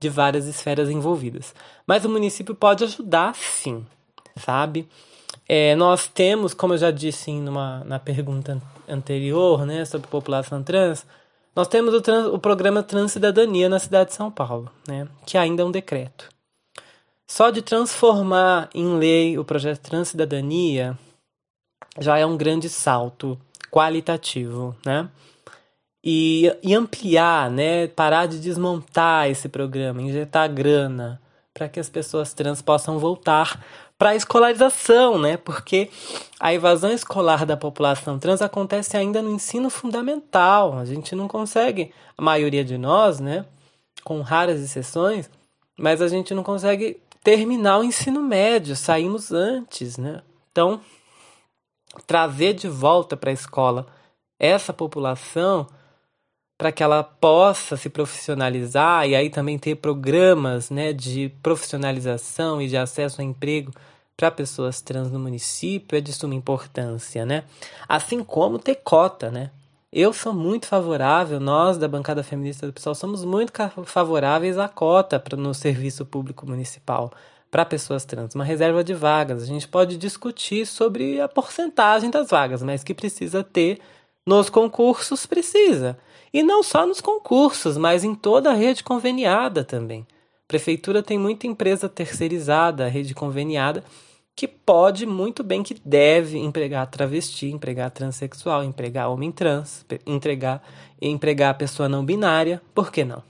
de 0.00 0.08
várias 0.08 0.46
esferas 0.46 0.90
envolvidas. 0.90 1.54
Mas 1.86 2.04
o 2.04 2.08
município 2.10 2.54
pode 2.54 2.84
ajudar, 2.84 3.34
sim, 3.34 3.86
sabe? 4.36 4.88
É, 5.48 5.74
nós 5.76 6.08
temos, 6.08 6.54
como 6.54 6.74
eu 6.74 6.78
já 6.78 6.90
disse 6.90 7.32
numa, 7.32 7.84
na 7.84 7.98
pergunta 7.98 8.60
anterior, 8.88 9.66
né, 9.66 9.84
sobre 9.84 10.08
população 10.08 10.62
trans, 10.62 11.06
nós 11.54 11.68
temos 11.68 11.94
o, 11.94 12.00
trans, 12.00 12.26
o 12.26 12.38
programa 12.38 12.82
Transcidadania 12.82 13.68
na 13.68 13.78
cidade 13.78 14.10
de 14.10 14.16
São 14.16 14.30
Paulo, 14.30 14.70
né, 14.88 15.06
que 15.26 15.36
ainda 15.36 15.62
é 15.62 15.64
um 15.64 15.70
decreto. 15.70 16.28
Só 17.26 17.50
de 17.50 17.62
transformar 17.62 18.68
em 18.74 18.96
lei 18.96 19.38
o 19.38 19.44
projeto 19.44 19.80
Transcidadania 19.80 20.98
já 21.98 22.18
é 22.18 22.26
um 22.26 22.36
grande 22.36 22.68
salto 22.68 23.38
qualitativo, 23.70 24.76
né? 24.84 25.08
E, 26.04 26.54
e 26.62 26.74
ampliar, 26.74 27.50
né? 27.50 27.88
Parar 27.88 28.26
de 28.26 28.38
desmontar 28.38 29.30
esse 29.30 29.48
programa, 29.48 30.02
injetar 30.02 30.52
grana 30.52 31.20
para 31.54 31.68
que 31.68 31.80
as 31.80 31.88
pessoas 31.88 32.34
trans 32.34 32.60
possam 32.60 32.98
voltar 32.98 33.64
para 33.98 34.10
a 34.10 34.16
escolarização, 34.16 35.18
né? 35.18 35.36
Porque 35.36 35.90
a 36.40 36.52
evasão 36.52 36.92
escolar 36.92 37.46
da 37.46 37.56
população 37.56 38.18
trans 38.18 38.42
acontece 38.42 38.96
ainda 38.96 39.22
no 39.22 39.30
ensino 39.30 39.70
fundamental. 39.70 40.78
A 40.78 40.84
gente 40.84 41.14
não 41.14 41.28
consegue, 41.28 41.92
a 42.16 42.22
maioria 42.22 42.64
de 42.64 42.76
nós, 42.76 43.20
né? 43.20 43.44
Com 44.02 44.20
raras 44.20 44.60
exceções, 44.60 45.30
mas 45.78 46.02
a 46.02 46.08
gente 46.08 46.34
não 46.34 46.42
consegue 46.42 47.00
terminar 47.22 47.78
o 47.78 47.84
ensino 47.84 48.22
médio, 48.22 48.76
saímos 48.76 49.32
antes, 49.32 49.96
né? 49.96 50.22
Então, 50.52 50.80
trazer 52.06 52.52
de 52.54 52.68
volta 52.68 53.16
para 53.16 53.30
a 53.30 53.32
escola 53.32 53.86
essa 54.38 54.72
população 54.72 55.66
para 56.56 56.70
que 56.70 56.82
ela 56.82 57.02
possa 57.02 57.76
se 57.76 57.88
profissionalizar 57.88 59.08
e 59.08 59.14
aí 59.14 59.28
também 59.28 59.58
ter 59.58 59.74
programas 59.76 60.70
né, 60.70 60.92
de 60.92 61.30
profissionalização 61.42 62.62
e 62.62 62.68
de 62.68 62.76
acesso 62.76 63.20
a 63.20 63.24
emprego 63.24 63.72
para 64.16 64.30
pessoas 64.30 64.80
trans 64.80 65.10
no 65.10 65.18
município 65.18 65.98
é 65.98 66.00
de 66.00 66.12
suma 66.12 66.34
importância, 66.34 67.26
né? 67.26 67.44
Assim 67.88 68.22
como 68.22 68.60
ter 68.60 68.76
cota, 68.76 69.30
né? 69.30 69.50
Eu 69.92 70.12
sou 70.12 70.32
muito 70.32 70.66
favorável, 70.66 71.38
nós 71.38 71.78
da 71.78 71.86
bancada 71.86 72.22
feminista 72.22 72.66
do 72.66 72.72
PSOL 72.72 72.94
somos 72.94 73.24
muito 73.24 73.52
favoráveis 73.84 74.58
à 74.58 74.68
cota 74.68 75.22
no 75.36 75.54
serviço 75.54 76.04
público 76.04 76.46
municipal 76.46 77.12
para 77.50 77.64
pessoas 77.64 78.04
trans, 78.04 78.34
uma 78.34 78.44
reserva 78.44 78.82
de 78.82 78.92
vagas. 78.94 79.42
A 79.42 79.46
gente 79.46 79.68
pode 79.68 79.96
discutir 79.96 80.66
sobre 80.66 81.20
a 81.20 81.28
porcentagem 81.28 82.10
das 82.10 82.30
vagas, 82.30 82.62
mas 82.62 82.82
que 82.82 82.92
precisa 82.92 83.44
ter 83.44 83.78
nos 84.26 84.48
concursos, 84.48 85.26
precisa. 85.26 85.98
E 86.32 86.42
não 86.42 86.62
só 86.62 86.86
nos 86.86 87.00
concursos, 87.00 87.76
mas 87.76 88.02
em 88.02 88.14
toda 88.14 88.50
a 88.50 88.54
rede 88.54 88.82
conveniada 88.82 89.62
também. 89.64 90.06
A 90.44 90.48
prefeitura 90.48 91.02
tem 91.02 91.18
muita 91.18 91.46
empresa 91.46 91.88
terceirizada, 91.88 92.88
rede 92.88 93.14
conveniada, 93.14 93.84
que 94.36 94.48
pode 94.48 95.06
muito 95.06 95.44
bem, 95.44 95.62
que 95.62 95.76
deve 95.84 96.38
empregar 96.38 96.86
travesti, 96.88 97.46
empregar 97.46 97.90
transexual, 97.90 98.64
empregar 98.64 99.10
homem 99.10 99.30
trans, 99.30 99.86
entregar, 100.04 100.62
empregar 101.00 101.56
pessoa 101.56 101.88
não 101.88 102.04
binária, 102.04 102.60
por 102.74 102.90
que 102.90 103.04
não? 103.04 103.22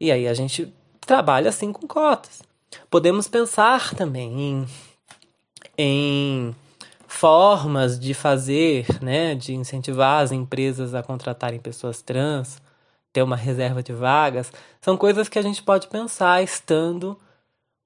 E 0.00 0.10
aí 0.10 0.26
a 0.26 0.34
gente 0.34 0.72
trabalha 1.00 1.50
assim 1.50 1.72
com 1.72 1.86
cotas. 1.86 2.42
Podemos 2.90 3.28
pensar 3.28 3.94
também 3.94 4.40
em, 4.40 4.66
em 5.76 6.56
formas 7.06 7.98
de 7.98 8.14
fazer, 8.14 8.86
né, 9.02 9.34
de 9.34 9.54
incentivar 9.54 10.22
as 10.22 10.32
empresas 10.32 10.94
a 10.94 11.02
contratarem 11.02 11.60
pessoas 11.60 12.02
trans, 12.02 12.60
ter 13.12 13.22
uma 13.22 13.36
reserva 13.36 13.82
de 13.82 13.92
vagas, 13.92 14.52
são 14.80 14.96
coisas 14.96 15.28
que 15.28 15.38
a 15.38 15.42
gente 15.42 15.62
pode 15.62 15.88
pensar 15.88 16.42
estando 16.42 17.18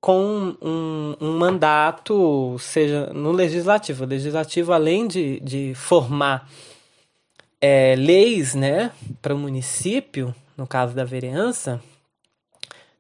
com 0.01 0.57
um, 0.61 1.17
um 1.21 1.39
mandato, 1.39 2.57
seja 2.59 3.13
no 3.13 3.31
legislativo. 3.31 4.05
O 4.05 4.07
legislativo, 4.09 4.73
além 4.73 5.07
de, 5.07 5.39
de 5.41 5.75
formar 5.75 6.49
é, 7.61 7.95
leis 7.97 8.55
né, 8.55 8.91
para 9.21 9.35
o 9.35 9.39
município, 9.39 10.35
no 10.57 10.67
caso 10.67 10.95
da 10.95 11.05
vereança, 11.05 11.81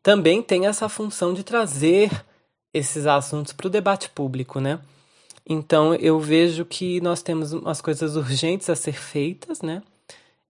também 0.03 0.43
tem 0.43 0.67
essa 0.67 0.89
função 0.89 1.33
de 1.35 1.43
trazer 1.43 2.11
esses 2.73 3.07
assuntos 3.07 3.53
para 3.53 3.67
o 3.67 3.71
debate 3.71 4.09
público, 4.11 4.61
né? 4.61 4.79
Então 5.53 5.97
eu 5.97 6.21
vejo 6.21 6.65
que 6.65 7.01
nós 7.01 7.23
temos 7.23 7.53
umas 7.53 7.81
coisas 7.81 8.15
urgentes 8.15 8.71
a 8.71 8.77
ser 8.77 8.93
feitas, 8.93 9.61
né? 9.63 9.83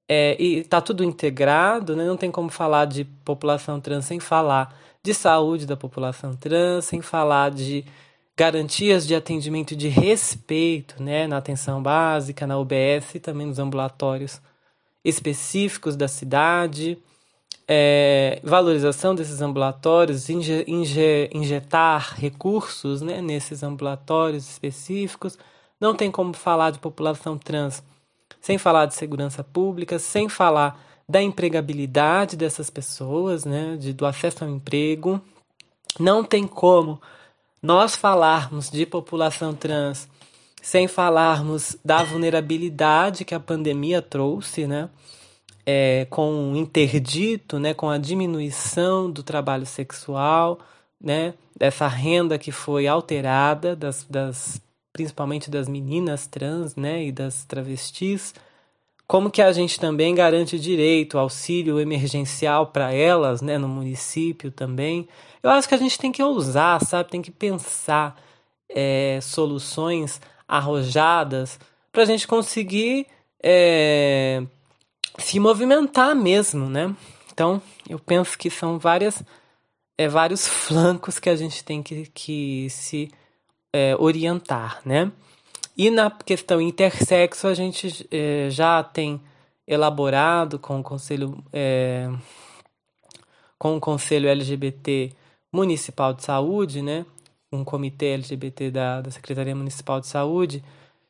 É, 0.06 0.36
e 0.38 0.58
está 0.58 0.78
tudo 0.78 1.02
integrado, 1.02 1.96
né? 1.96 2.04
Não 2.04 2.18
tem 2.18 2.30
como 2.30 2.50
falar 2.50 2.84
de 2.84 3.04
população 3.24 3.80
trans 3.80 4.04
sem 4.04 4.20
falar 4.20 4.78
de 5.02 5.14
saúde 5.14 5.64
da 5.64 5.74
população 5.74 6.36
trans, 6.36 6.84
sem 6.84 7.00
falar 7.00 7.50
de 7.50 7.82
garantias 8.36 9.06
de 9.06 9.14
atendimento 9.14 9.74
de 9.74 9.88
respeito, 9.88 11.02
né? 11.02 11.26
Na 11.26 11.38
atenção 11.38 11.82
básica, 11.82 12.46
na 12.46 12.58
UBS 12.58 13.14
e 13.14 13.20
também 13.20 13.46
nos 13.46 13.58
ambulatórios 13.58 14.38
específicos 15.02 15.96
da 15.96 16.08
cidade 16.08 16.98
é, 17.72 18.40
valorização 18.42 19.14
desses 19.14 19.40
ambulatórios, 19.40 20.28
inje, 20.28 20.64
inje, 20.66 21.30
injetar 21.32 22.16
recursos 22.18 23.00
né, 23.00 23.22
nesses 23.22 23.62
ambulatórios 23.62 24.50
específicos. 24.50 25.38
Não 25.80 25.94
tem 25.94 26.10
como 26.10 26.34
falar 26.34 26.72
de 26.72 26.80
população 26.80 27.38
trans 27.38 27.80
sem 28.40 28.58
falar 28.58 28.86
de 28.86 28.96
segurança 28.96 29.44
pública, 29.44 30.00
sem 30.00 30.28
falar 30.28 30.84
da 31.08 31.22
empregabilidade 31.22 32.36
dessas 32.36 32.70
pessoas, 32.70 33.44
né, 33.44 33.76
de, 33.76 33.92
do 33.92 34.04
acesso 34.04 34.42
ao 34.42 34.50
emprego. 34.50 35.20
Não 35.96 36.24
tem 36.24 36.48
como 36.48 37.00
nós 37.62 37.94
falarmos 37.94 38.68
de 38.68 38.84
população 38.84 39.54
trans 39.54 40.08
sem 40.60 40.88
falarmos 40.88 41.76
da 41.84 42.02
vulnerabilidade 42.02 43.24
que 43.24 43.34
a 43.34 43.40
pandemia 43.40 44.02
trouxe, 44.02 44.66
né? 44.66 44.90
É, 45.70 46.06
com 46.10 46.52
o 46.52 46.56
interdito, 46.56 47.58
né, 47.58 47.72
com 47.72 47.88
a 47.88 47.96
diminuição 47.96 49.10
do 49.10 49.22
trabalho 49.22 49.64
sexual, 49.64 50.58
né, 51.00 51.34
dessa 51.56 51.86
renda 51.86 52.38
que 52.38 52.50
foi 52.50 52.88
alterada, 52.88 53.76
das, 53.76 54.04
das, 54.08 54.60
principalmente 54.92 55.50
das 55.50 55.68
meninas 55.68 56.26
trans 56.26 56.74
né, 56.74 57.04
e 57.04 57.12
das 57.12 57.44
travestis, 57.44 58.34
como 59.06 59.30
que 59.30 59.42
a 59.42 59.52
gente 59.52 59.78
também 59.78 60.14
garante 60.14 60.58
direito, 60.58 61.18
auxílio 61.18 61.80
emergencial 61.80 62.66
para 62.68 62.92
elas, 62.92 63.40
né, 63.40 63.58
no 63.58 63.68
município 63.68 64.50
também. 64.50 65.08
Eu 65.42 65.50
acho 65.50 65.68
que 65.68 65.74
a 65.74 65.78
gente 65.78 65.98
tem 65.98 66.12
que 66.12 66.22
ousar, 66.22 66.84
sabe? 66.84 67.10
Tem 67.10 67.22
que 67.22 67.32
pensar 67.32 68.16
é, 68.68 69.18
soluções 69.20 70.20
arrojadas 70.46 71.58
para 71.90 72.02
a 72.02 72.06
gente 72.06 72.26
conseguir 72.28 73.06
é, 73.42 74.44
se 75.20 75.38
movimentar 75.38 76.14
mesmo, 76.14 76.68
né? 76.68 76.94
Então, 77.32 77.62
eu 77.88 77.98
penso 77.98 78.36
que 78.36 78.50
são 78.50 78.78
várias, 78.78 79.22
é, 79.98 80.08
vários 80.08 80.46
flancos 80.48 81.18
que 81.18 81.30
a 81.30 81.36
gente 81.36 81.64
tem 81.64 81.82
que, 81.82 82.06
que 82.14 82.68
se 82.70 83.10
é, 83.72 83.94
orientar, 83.96 84.80
né? 84.84 85.10
E 85.76 85.90
na 85.90 86.10
questão 86.10 86.60
intersexo, 86.60 87.46
a 87.46 87.54
gente 87.54 88.06
é, 88.10 88.48
já 88.50 88.82
tem 88.82 89.20
elaborado 89.66 90.58
com 90.58 90.80
o 90.80 90.82
Conselho, 90.82 91.42
é, 91.52 92.10
com 93.58 93.76
o 93.76 93.80
Conselho 93.80 94.28
LGBT 94.28 95.12
Municipal 95.52 96.12
de 96.12 96.24
Saúde, 96.24 96.82
né? 96.82 97.06
Um 97.52 97.64
comitê 97.64 98.06
LGBT 98.14 98.70
da, 98.70 99.00
da 99.00 99.10
Secretaria 99.10 99.54
Municipal 99.54 100.00
de 100.00 100.06
Saúde, 100.06 100.62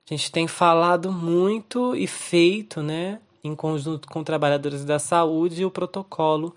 a 0.09 0.15
gente 0.15 0.33
tem 0.33 0.49
falado 0.49 1.13
muito 1.13 1.95
e 1.95 2.07
feito, 2.07 2.83
né? 2.83 3.21
Em 3.43 3.55
conjunto 3.55 4.09
com 4.09 4.23
trabalhadores 4.23 4.85
da 4.85 4.99
saúde, 4.99 5.65
o 5.65 5.71
protocolo 5.71 6.55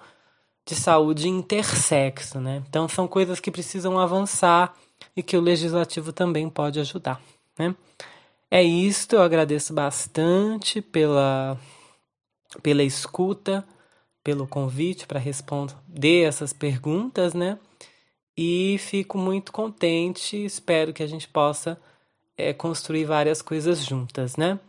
de 0.65 0.75
saúde 0.75 1.27
intersexo, 1.27 2.39
né? 2.39 2.63
Então 2.67 2.87
são 2.87 3.07
coisas 3.07 3.39
que 3.39 3.51
precisam 3.51 3.99
avançar 3.99 4.73
e 5.15 5.21
que 5.21 5.35
o 5.35 5.41
legislativo 5.41 6.13
também 6.13 6.49
pode 6.49 6.79
ajudar, 6.79 7.21
né? 7.57 7.75
É 8.49 8.61
isto, 8.63 9.15
eu 9.15 9.21
agradeço 9.21 9.73
bastante 9.73 10.81
pela 10.81 11.57
pela 12.61 12.83
escuta, 12.83 13.65
pelo 14.23 14.47
convite 14.47 15.07
para 15.07 15.19
responder 15.19 16.23
essas 16.23 16.53
perguntas, 16.53 17.33
né? 17.33 17.57
E 18.37 18.77
fico 18.79 19.17
muito 19.17 19.51
contente, 19.51 20.43
espero 20.43 20.93
que 20.93 21.03
a 21.03 21.07
gente 21.07 21.27
possa 21.27 21.79
é, 22.37 22.53
construir 22.53 23.05
várias 23.05 23.41
coisas 23.41 23.83
juntas, 23.83 24.37
né? 24.37 24.59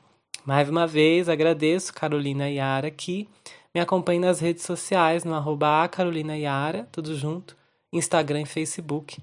Mais 0.45 0.68
uma 0.68 0.86
vez, 0.86 1.26
agradeço 1.26 1.95
Carolina 1.95 2.51
Yara 2.51 2.88
aqui. 2.88 3.26
Me 3.74 3.80
acompanhe 3.80 4.20
nas 4.20 4.40
redes 4.40 4.62
sociais, 4.62 5.24
no 5.24 5.34
arroba 5.34 5.88
Carolina 5.88 6.36
Yara, 6.36 6.86
tudo 6.92 7.16
junto, 7.16 7.57
Instagram 7.90 8.42
e 8.42 8.47
Facebook. 8.47 9.22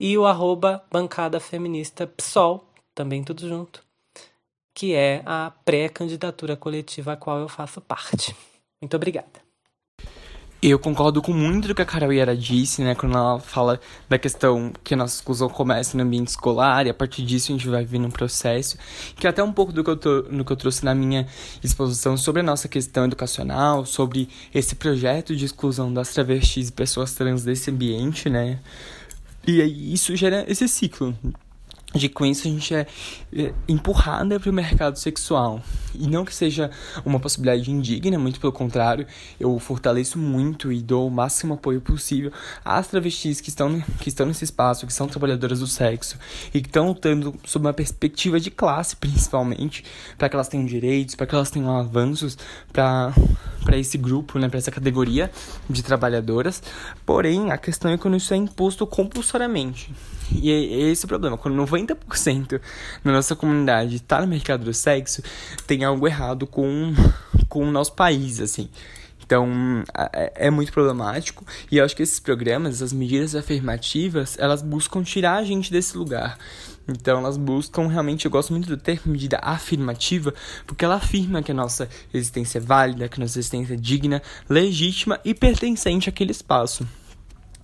E 0.00 0.16
o 0.16 0.24
arroba 0.24 0.82
Bancada 0.90 1.38
Feminista 1.38 2.06
PSOL, 2.06 2.64
também 2.94 3.22
tudo 3.22 3.46
junto, 3.46 3.84
que 4.74 4.94
é 4.94 5.22
a 5.26 5.52
pré-candidatura 5.62 6.56
coletiva 6.56 7.12
a 7.12 7.16
qual 7.16 7.38
eu 7.38 7.50
faço 7.50 7.78
parte. 7.82 8.34
Muito 8.80 8.96
obrigada. 8.96 9.41
Eu 10.64 10.78
concordo 10.78 11.20
com 11.20 11.32
muito 11.32 11.66
do 11.66 11.74
que 11.74 11.82
a 11.82 11.84
Carol 11.84 12.12
Yara 12.12 12.36
disse, 12.36 12.82
né? 12.82 12.94
Quando 12.94 13.18
ela 13.18 13.40
fala 13.40 13.80
da 14.08 14.16
questão 14.16 14.72
que 14.84 14.94
a 14.94 14.96
nossa 14.96 15.16
exclusão 15.16 15.48
começa 15.48 15.96
no 15.96 16.04
ambiente 16.04 16.28
escolar 16.28 16.86
e 16.86 16.90
a 16.90 16.94
partir 16.94 17.24
disso 17.24 17.50
a 17.50 17.56
gente 17.56 17.66
vai 17.66 17.84
vir 17.84 17.98
num 17.98 18.12
processo. 18.12 18.78
Que 19.16 19.26
é 19.26 19.30
até 19.30 19.42
um 19.42 19.52
pouco 19.52 19.72
do 19.72 19.82
que 19.82 19.90
eu, 19.90 19.96
tô, 19.96 20.22
no 20.30 20.44
que 20.44 20.52
eu 20.52 20.56
trouxe 20.56 20.84
na 20.84 20.94
minha 20.94 21.26
exposição 21.64 22.16
sobre 22.16 22.42
a 22.42 22.44
nossa 22.44 22.68
questão 22.68 23.06
educacional, 23.06 23.84
sobre 23.84 24.28
esse 24.54 24.76
projeto 24.76 25.34
de 25.34 25.46
exclusão 25.46 25.92
das 25.92 26.14
travestis 26.14 26.68
e 26.68 26.72
pessoas 26.72 27.12
trans 27.12 27.42
desse 27.42 27.68
ambiente, 27.68 28.30
né? 28.30 28.60
E 29.44 29.92
isso 29.92 30.14
gera 30.14 30.44
esse 30.46 30.68
ciclo 30.68 31.12
de 31.94 32.08
com 32.08 32.24
isso 32.24 32.46
a 32.46 32.50
gente 32.50 32.74
é, 32.74 32.86
é 33.34 33.52
empurrada 33.68 34.38
para 34.40 34.50
o 34.50 34.52
mercado 34.52 34.98
sexual. 34.98 35.60
E 35.94 36.06
não 36.06 36.24
que 36.24 36.34
seja 36.34 36.70
uma 37.04 37.20
possibilidade 37.20 37.70
indigna, 37.70 38.18
muito 38.18 38.40
pelo 38.40 38.52
contrário, 38.52 39.06
eu 39.38 39.58
fortaleço 39.58 40.18
muito 40.18 40.72
e 40.72 40.80
dou 40.80 41.06
o 41.06 41.10
máximo 41.10 41.54
apoio 41.54 41.80
possível 41.80 42.32
às 42.64 42.86
travestis 42.86 43.40
que 43.40 43.50
estão, 43.50 43.80
que 44.00 44.08
estão 44.08 44.26
nesse 44.26 44.44
espaço, 44.44 44.86
que 44.86 44.92
são 44.92 45.06
trabalhadoras 45.06 45.60
do 45.60 45.66
sexo 45.66 46.18
e 46.54 46.60
que 46.60 46.68
estão 46.68 46.88
lutando 46.88 47.34
sob 47.44 47.66
uma 47.66 47.74
perspectiva 47.74 48.40
de 48.40 48.50
classe, 48.50 48.96
principalmente, 48.96 49.84
para 50.16 50.28
que 50.28 50.36
elas 50.36 50.48
tenham 50.48 50.64
direitos, 50.64 51.14
para 51.14 51.26
que 51.26 51.34
elas 51.34 51.50
tenham 51.50 51.76
avanços 51.76 52.38
para 52.72 53.12
esse 53.74 53.98
grupo, 53.98 54.38
né, 54.38 54.48
para 54.48 54.58
essa 54.58 54.70
categoria 54.70 55.30
de 55.68 55.82
trabalhadoras. 55.82 56.62
Porém, 57.04 57.50
a 57.50 57.58
questão 57.58 57.90
é 57.90 57.98
quando 57.98 58.16
isso 58.16 58.32
é 58.32 58.36
imposto 58.36 58.86
compulsoriamente. 58.86 59.92
E 60.40 60.50
é 60.50 60.90
esse 60.90 61.04
o 61.04 61.08
problema, 61.08 61.36
quando 61.36 61.56
90% 61.56 62.60
da 63.04 63.12
nossa 63.12 63.36
comunidade 63.36 63.96
está 63.96 64.20
no 64.20 64.26
mercado 64.26 64.64
do 64.64 64.74
sexo, 64.74 65.22
tem 65.66 65.84
algo 65.84 66.06
errado 66.06 66.46
com, 66.46 66.92
com 67.48 67.66
o 67.66 67.70
nosso 67.70 67.92
país, 67.94 68.40
assim. 68.40 68.68
Então, 69.24 69.48
é, 70.12 70.48
é 70.48 70.50
muito 70.50 70.72
problemático 70.72 71.42
e 71.70 71.78
eu 71.78 71.84
acho 71.84 71.96
que 71.96 72.02
esses 72.02 72.20
programas, 72.20 72.82
as 72.82 72.92
medidas 72.92 73.34
afirmativas, 73.34 74.36
elas 74.38 74.60
buscam 74.60 75.02
tirar 75.02 75.36
a 75.36 75.44
gente 75.44 75.72
desse 75.72 75.96
lugar. 75.96 76.36
Então, 76.86 77.20
elas 77.20 77.36
buscam 77.36 77.86
realmente, 77.86 78.24
eu 78.24 78.30
gosto 78.30 78.52
muito 78.52 78.68
do 78.68 78.76
termo 78.76 79.12
medida 79.12 79.38
afirmativa, 79.40 80.34
porque 80.66 80.84
ela 80.84 80.96
afirma 80.96 81.42
que 81.42 81.52
a 81.52 81.54
nossa 81.54 81.88
existência 82.12 82.58
é 82.58 82.60
válida, 82.60 83.08
que 83.08 83.18
a 83.18 83.22
nossa 83.22 83.38
existência 83.38 83.74
é 83.74 83.76
digna, 83.76 84.20
legítima 84.48 85.18
e 85.24 85.32
pertencente 85.32 86.08
àquele 86.08 86.32
espaço. 86.32 86.86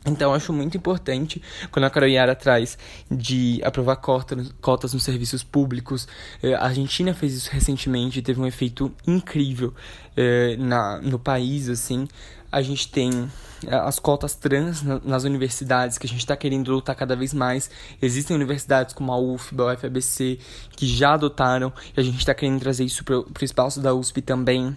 Então, 0.07 0.33
acho 0.33 0.53
muito 0.53 0.77
importante 0.77 1.43
quando 1.71 1.85
a 1.85 1.91
Caroiara 1.91 2.35
traz 2.35 2.79
de 3.11 3.61
aprovar 3.65 3.97
cotas, 3.97 4.55
cotas 4.61 4.95
nos 4.95 5.03
serviços 5.03 5.43
públicos. 5.43 6.07
Eh, 6.43 6.55
a 6.55 6.65
Argentina 6.65 7.13
fez 7.13 7.35
isso 7.35 7.51
recentemente 7.51 8.19
e 8.19 8.23
teve 8.23 8.41
um 8.41 8.47
efeito 8.47 8.93
incrível 9.07 9.75
eh, 10.17 10.57
na, 10.59 11.01
no 11.03 11.19
país, 11.19 11.69
assim. 11.69 12.09
A 12.51 12.63
gente 12.63 12.89
tem 12.91 13.29
eh, 13.67 13.75
as 13.75 13.99
cotas 13.99 14.35
trans 14.35 14.83
nas 14.83 15.25
universidades, 15.25 15.99
que 15.99 16.07
a 16.07 16.09
gente 16.09 16.21
está 16.21 16.37
querendo 16.37 16.73
lutar 16.73 16.95
cada 16.95 17.15
vez 17.17 17.35
mais. 17.35 17.71
Existem 18.01 18.35
universidades 18.35 18.95
como 18.95 19.13
a 19.13 19.19
UFBA, 19.19 19.73
a 19.73 19.75
UFABC, 19.75 20.39
que 20.71 20.87
já 20.87 21.15
adotaram, 21.15 21.73
e 21.95 22.01
a 22.01 22.03
gente 22.03 22.19
está 22.19 22.33
querendo 22.35 22.61
trazer 22.61 22.85
isso 22.85 23.05
para 23.05 23.19
o 23.19 23.27
espaço 23.43 23.81
da 23.81 23.93
USP 23.93 24.23
também. 24.23 24.77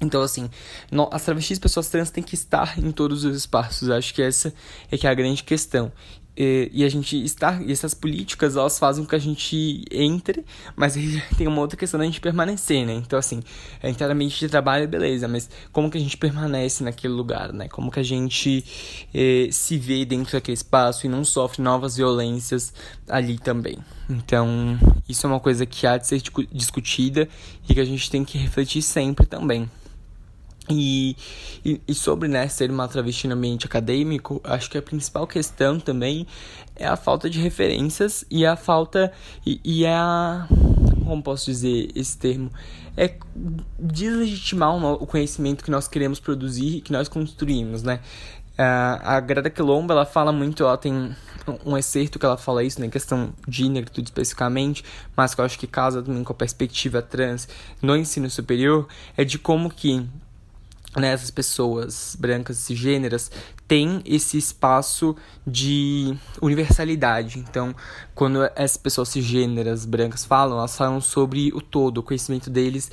Então, 0.00 0.22
assim, 0.22 0.48
as 1.10 1.24
travestis 1.24 1.58
e 1.58 1.60
pessoas 1.60 1.88
trans 1.88 2.10
têm 2.10 2.24
que 2.24 2.34
estar 2.34 2.78
em 2.78 2.90
todos 2.90 3.24
os 3.24 3.36
espaços. 3.36 3.90
Acho 3.90 4.14
que 4.14 4.22
essa 4.22 4.52
é 4.90 4.96
que 4.96 5.06
é 5.06 5.10
a 5.10 5.14
grande 5.14 5.42
questão. 5.42 5.92
E, 6.36 6.70
e 6.72 6.84
a 6.84 6.88
gente 6.88 7.22
está, 7.22 7.60
e 7.60 7.70
essas 7.70 7.92
políticas, 7.92 8.56
elas 8.56 8.78
fazem 8.78 9.04
com 9.04 9.10
que 9.10 9.16
a 9.16 9.18
gente 9.18 9.84
entre, 9.90 10.42
mas 10.74 10.94
tem 11.36 11.46
uma 11.46 11.60
outra 11.60 11.76
questão 11.76 11.98
da 11.98 12.06
gente 12.06 12.20
permanecer, 12.20 12.86
né? 12.86 12.94
Então, 12.94 13.18
assim, 13.18 13.42
é 13.82 13.90
inteiramente 13.90 14.38
de 14.38 14.48
trabalho, 14.48 14.88
beleza, 14.88 15.28
mas 15.28 15.50
como 15.72 15.90
que 15.90 15.98
a 15.98 16.00
gente 16.00 16.16
permanece 16.16 16.82
naquele 16.82 17.12
lugar, 17.12 17.52
né? 17.52 17.68
Como 17.68 17.90
que 17.90 18.00
a 18.00 18.02
gente 18.02 18.64
eh, 19.12 19.48
se 19.50 19.76
vê 19.76 20.04
dentro 20.06 20.32
daquele 20.32 20.54
espaço 20.54 21.04
e 21.04 21.10
não 21.10 21.24
sofre 21.24 21.60
novas 21.60 21.96
violências 21.96 22.72
ali 23.06 23.38
também. 23.38 23.76
Então, 24.08 24.78
isso 25.06 25.26
é 25.26 25.30
uma 25.30 25.40
coisa 25.40 25.66
que 25.66 25.86
há 25.86 25.98
de 25.98 26.06
ser 26.06 26.22
discutida 26.52 27.28
e 27.68 27.74
que 27.74 27.80
a 27.80 27.84
gente 27.84 28.10
tem 28.10 28.24
que 28.24 28.38
refletir 28.38 28.80
sempre 28.80 29.26
também. 29.26 29.68
E, 30.70 31.16
e, 31.64 31.80
e, 31.86 31.94
sobre 31.94 32.28
né, 32.28 32.48
ser 32.48 32.70
uma 32.70 32.86
travesti 32.86 33.26
no 33.26 33.34
ambiente 33.34 33.66
acadêmico, 33.66 34.40
acho 34.44 34.70
que 34.70 34.78
a 34.78 34.82
principal 34.82 35.26
questão 35.26 35.78
também 35.80 36.26
é 36.76 36.86
a 36.86 36.96
falta 36.96 37.28
de 37.28 37.40
referências 37.40 38.24
e 38.30 38.46
a 38.46 38.56
falta. 38.56 39.12
E, 39.44 39.60
e 39.64 39.84
é 39.84 39.94
a. 39.94 40.46
Como 41.04 41.22
posso 41.22 41.46
dizer 41.46 41.90
esse 41.94 42.16
termo? 42.16 42.50
É 42.96 43.14
deslegitimar 43.78 44.74
o 44.76 45.06
conhecimento 45.06 45.64
que 45.64 45.70
nós 45.70 45.88
queremos 45.88 46.20
produzir 46.20 46.76
e 46.76 46.80
que 46.80 46.92
nós 46.92 47.08
construímos, 47.08 47.82
né? 47.82 48.00
A 48.62 49.18
Greta 49.20 49.48
Quilomba, 49.48 49.94
ela 49.94 50.04
fala 50.04 50.30
muito, 50.32 50.64
ela 50.64 50.76
tem 50.76 51.16
um 51.64 51.76
excerto 51.78 52.18
que 52.18 52.26
ela 52.26 52.36
fala 52.36 52.62
isso, 52.62 52.78
né, 52.78 52.88
questão 52.88 53.32
de 53.48 53.68
negritude 53.68 54.08
especificamente, 54.08 54.84
mas 55.16 55.34
que 55.34 55.40
eu 55.40 55.44
acho 55.44 55.58
que 55.58 55.66
casa 55.66 56.02
também 56.02 56.22
com 56.22 56.32
a 56.32 56.36
perspectiva 56.36 57.00
trans 57.00 57.48
no 57.80 57.96
ensino 57.96 58.28
superior, 58.28 58.86
é 59.16 59.24
de 59.24 59.38
como 59.38 59.70
que 59.70 60.06
né, 60.96 61.12
essas 61.12 61.30
pessoas 61.30 62.16
brancas 62.18 62.56
cisgêneras 62.58 63.30
têm 63.68 64.02
esse 64.04 64.36
espaço 64.36 65.14
de 65.46 66.16
universalidade. 66.42 67.38
Então, 67.38 67.74
quando 68.14 68.42
essas 68.56 68.76
pessoas 68.76 69.08
cisgêneras 69.08 69.84
brancas 69.84 70.24
falam, 70.24 70.58
elas 70.58 70.76
falam 70.76 71.00
sobre 71.00 71.52
o 71.54 71.60
todo, 71.60 71.98
o 71.98 72.02
conhecimento 72.02 72.50
deles 72.50 72.90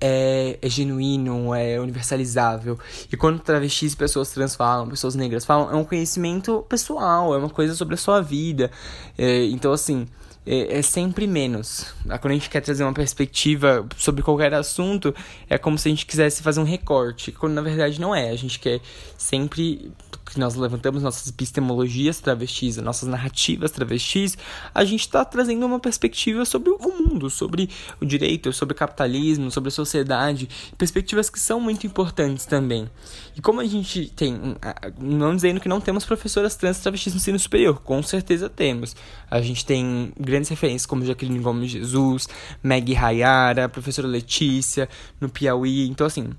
é, 0.00 0.58
é 0.62 0.68
genuíno, 0.68 1.54
é 1.54 1.78
universalizável. 1.80 2.78
E 3.12 3.16
quando 3.16 3.40
travestis, 3.40 3.94
pessoas 3.94 4.30
trans 4.30 4.54
falam, 4.54 4.88
pessoas 4.88 5.14
negras 5.14 5.44
falam, 5.44 5.70
é 5.70 5.74
um 5.74 5.84
conhecimento 5.84 6.64
pessoal, 6.68 7.34
é 7.34 7.38
uma 7.38 7.50
coisa 7.50 7.74
sobre 7.74 7.94
a 7.94 7.98
sua 7.98 8.20
vida. 8.20 8.70
É, 9.18 9.44
então, 9.46 9.72
assim, 9.72 10.06
é, 10.50 10.78
é, 10.78 10.82
sempre 10.82 11.28
menos. 11.28 11.94
Quando 12.20 12.32
a 12.32 12.34
gente 12.34 12.50
quer 12.50 12.60
trazer 12.60 12.82
uma 12.82 12.92
perspectiva 12.92 13.86
sobre 13.96 14.20
qualquer 14.20 14.52
assunto, 14.52 15.14
é 15.48 15.56
como 15.56 15.78
se 15.78 15.88
a 15.88 15.90
gente 15.90 16.04
quisesse 16.04 16.42
fazer 16.42 16.58
um 16.58 16.64
recorte, 16.64 17.30
quando 17.30 17.52
na 17.52 17.62
verdade 17.62 18.00
não 18.00 18.12
é. 18.12 18.30
A 18.30 18.36
gente 18.36 18.58
quer 18.58 18.80
sempre 19.16 19.92
que 20.30 20.40
nós 20.40 20.54
levantamos 20.54 21.02
nossas 21.02 21.28
epistemologias 21.28 22.20
travestis, 22.20 22.76
nossas 22.76 23.08
narrativas 23.08 23.70
travestis, 23.70 24.38
a 24.74 24.84
gente 24.84 25.00
está 25.00 25.24
trazendo 25.24 25.66
uma 25.66 25.80
perspectiva 25.80 26.44
sobre 26.44 26.70
o 26.70 26.78
mundo, 26.78 27.28
sobre 27.28 27.68
o 28.00 28.06
direito, 28.06 28.52
sobre 28.52 28.72
o 28.72 28.76
capitalismo, 28.76 29.50
sobre 29.50 29.68
a 29.68 29.72
sociedade, 29.72 30.48
perspectivas 30.78 31.28
que 31.28 31.40
são 31.40 31.60
muito 31.60 31.86
importantes 31.86 32.46
também. 32.46 32.88
E 33.36 33.40
como 33.40 33.60
a 33.60 33.66
gente 33.66 34.12
tem, 34.14 34.56
não 34.98 35.34
dizendo 35.34 35.60
que 35.60 35.68
não 35.68 35.80
temos 35.80 36.04
professoras 36.04 36.56
trans 36.56 36.78
travestis 36.78 37.12
no 37.12 37.18
ensino 37.18 37.38
superior, 37.38 37.80
com 37.80 38.02
certeza 38.02 38.48
temos. 38.48 38.94
A 39.30 39.40
gente 39.40 39.64
tem 39.64 40.12
grandes 40.18 40.48
referências 40.50 40.86
como 40.86 41.04
Jaqueline 41.04 41.38
Gomes 41.38 41.70
Jesus, 41.70 42.28
Meg 42.62 42.92
Rayara, 42.92 43.68
professora 43.68 44.06
Letícia, 44.06 44.88
no 45.20 45.28
Piauí. 45.28 45.88
Então, 45.88 46.06
assim, 46.06 46.30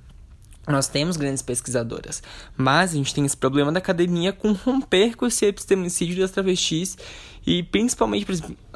nós 0.68 0.88
temos 0.88 1.18
grandes 1.18 1.42
pesquisadoras, 1.42 2.22
mas 2.56 2.92
a 2.92 2.96
gente 2.96 3.14
tem 3.14 3.26
esse 3.26 3.36
problema 3.36 3.72
da 3.72 3.80
academia 3.80 4.32
com 4.32 4.52
romper 4.52 5.16
com 5.16 5.26
esse 5.26 5.46
epistemicídio 5.46 6.20
das 6.20 6.32
travestis 6.32 6.98
e 7.46 7.64
principalmente 7.64 8.28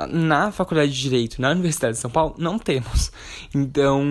na 0.10 0.52
faculdade 0.52 0.92
de 0.92 1.00
direito, 1.00 1.40
na 1.40 1.52
Universidade 1.52 1.94
de 1.94 2.00
São 2.00 2.10
Paulo, 2.10 2.36
não 2.38 2.58
temos. 2.58 3.12
Então, 3.54 4.04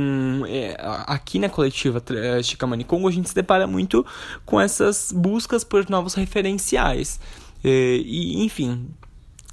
é, 0.46 0.76
aqui 1.06 1.38
na 1.38 1.48
coletiva 1.48 2.02
Chicamani 2.42 2.84
Congo, 2.84 3.08
a 3.08 3.10
gente 3.10 3.28
se 3.28 3.34
depara 3.34 3.66
muito 3.66 4.06
com 4.46 4.60
essas 4.60 5.12
buscas 5.12 5.64
por 5.64 5.90
novos 5.90 6.14
referenciais. 6.14 7.20
É, 7.62 7.96
e, 7.96 8.42
enfim, 8.44 8.88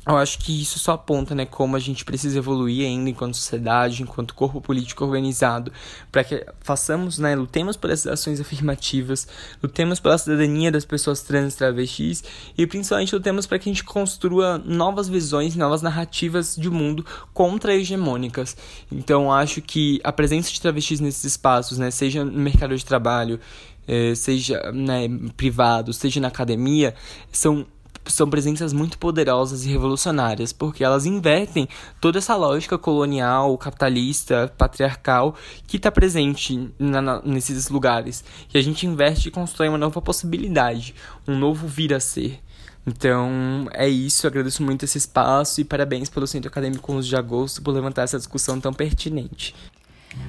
eu 0.08 0.18
acho 0.18 0.40
que 0.40 0.62
isso 0.62 0.80
só 0.80 0.94
aponta, 0.94 1.36
né, 1.36 1.46
como 1.46 1.76
a 1.76 1.80
gente 1.80 2.04
precisa 2.04 2.40
evoluir 2.40 2.88
ainda 2.88 3.12
enquanto 3.12 3.36
sociedade, 3.36 4.02
enquanto 4.02 4.34
corpo 4.34 4.60
político 4.60 5.06
organizado, 5.06 5.72
para 6.12 6.24
que 6.24 6.44
façamos, 6.60 7.20
né, 7.20 7.36
lutemos 7.36 7.78
por 7.78 7.92
essas 7.92 8.12
ações 8.12 8.40
afirmativas, 8.42 9.28
lutemos 9.62 10.00
pela 10.00 10.18
cidadania 10.18 10.72
das 10.72 10.86
pessoas 10.86 11.22
trans 11.22 11.54
travestis 11.54 12.24
e 12.58 12.66
principalmente 12.66 13.14
lutemos 13.14 13.46
para 13.46 13.60
que 13.60 13.70
a 13.70 13.72
gente 13.72 13.84
construa 13.84 14.58
novas 14.58 15.08
visões, 15.08 15.56
novas 15.56 15.84
narrativas 15.84 16.56
de 16.56 16.70
mundo 16.70 17.06
contra-hegemônicas. 17.32 18.58
Então, 18.92 19.32
acho 19.32 19.62
que 19.62 20.02
a 20.04 20.12
presença 20.12 20.52
de 20.52 20.60
travestis 20.60 21.00
nesses 21.00 21.26
espaços, 21.26 21.78
né, 21.78 21.92
seja 21.92 22.26
no 22.26 22.40
mercado 22.40 22.76
de 22.76 22.84
trabalho, 22.84 23.40
eh, 23.88 24.16
seja 24.16 24.72
né, 24.72 25.08
privado, 25.38 25.94
seja 25.94 26.20
na 26.20 26.30
academia, 26.30 26.96
são 27.32 27.68
são 28.06 28.30
presenças 28.30 28.74
muito 28.74 28.98
poderosas 28.98 29.66
e 29.66 29.70
revolucionárias, 29.70 30.52
porque 30.52 30.84
elas 30.84 31.06
invertem 31.06 31.68
toda 32.00 32.18
essa 32.18 32.36
lógica 32.36 32.78
colonial, 32.78 33.58
capitalista, 33.58 34.52
patriarcal 34.58 35.36
que 35.68 35.78
está 35.78 35.92
presente 35.92 36.72
na, 36.80 37.02
na, 37.02 37.22
nesses 37.22 37.70
lugares. 37.70 38.24
E 38.54 38.58
a 38.58 38.62
gente 38.62 38.88
inverte 38.88 39.28
e 39.28 39.32
constrói 39.32 39.70
uma 39.70 39.78
nova 39.78 40.02
possibilidade, 40.02 40.96
um 41.28 41.38
novo 41.38 41.68
vir 41.68 41.94
a 41.94 42.00
ser. 42.00 42.40
Então 42.86 43.68
é 43.74 43.88
isso, 43.88 44.26
agradeço 44.26 44.64
muito 44.64 44.86
esse 44.86 44.98
espaço 44.98 45.62
e 45.62 45.64
parabéns 45.64 46.10
pelo 46.10 46.26
Centro 46.26 46.50
Acadêmico 46.50 46.92
11 46.92 47.08
de 47.08 47.16
Agosto 47.16 47.62
por 47.62 47.72
levantar 47.72 48.04
essa 48.04 48.18
discussão 48.18 48.60
tão 48.60 48.74
pertinente. 48.74 49.54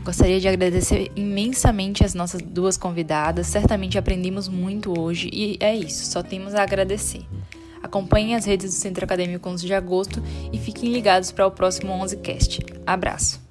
Gostaria 0.04 0.38
de 0.38 0.46
agradecer 0.46 1.10
imensamente 1.16 2.04
as 2.04 2.14
nossas 2.14 2.40
duas 2.40 2.76
convidadas, 2.76 3.46
certamente 3.46 3.98
aprendemos 3.98 4.48
muito 4.48 4.98
hoje 4.98 5.28
e 5.32 5.56
é 5.60 5.74
isso, 5.74 6.10
só 6.10 6.22
temos 6.22 6.54
a 6.54 6.62
agradecer. 6.62 7.24
Acompanhem 7.82 8.34
as 8.34 8.44
redes 8.44 8.72
do 8.72 8.78
Centro 8.78 9.04
Acadêmico 9.04 9.48
11 9.48 9.66
de 9.66 9.74
Agosto 9.74 10.22
e 10.52 10.58
fiquem 10.58 10.92
ligados 10.92 11.32
para 11.32 11.46
o 11.46 11.50
próximo 11.50 11.92
11cast. 11.92 12.64
Abraço! 12.86 13.41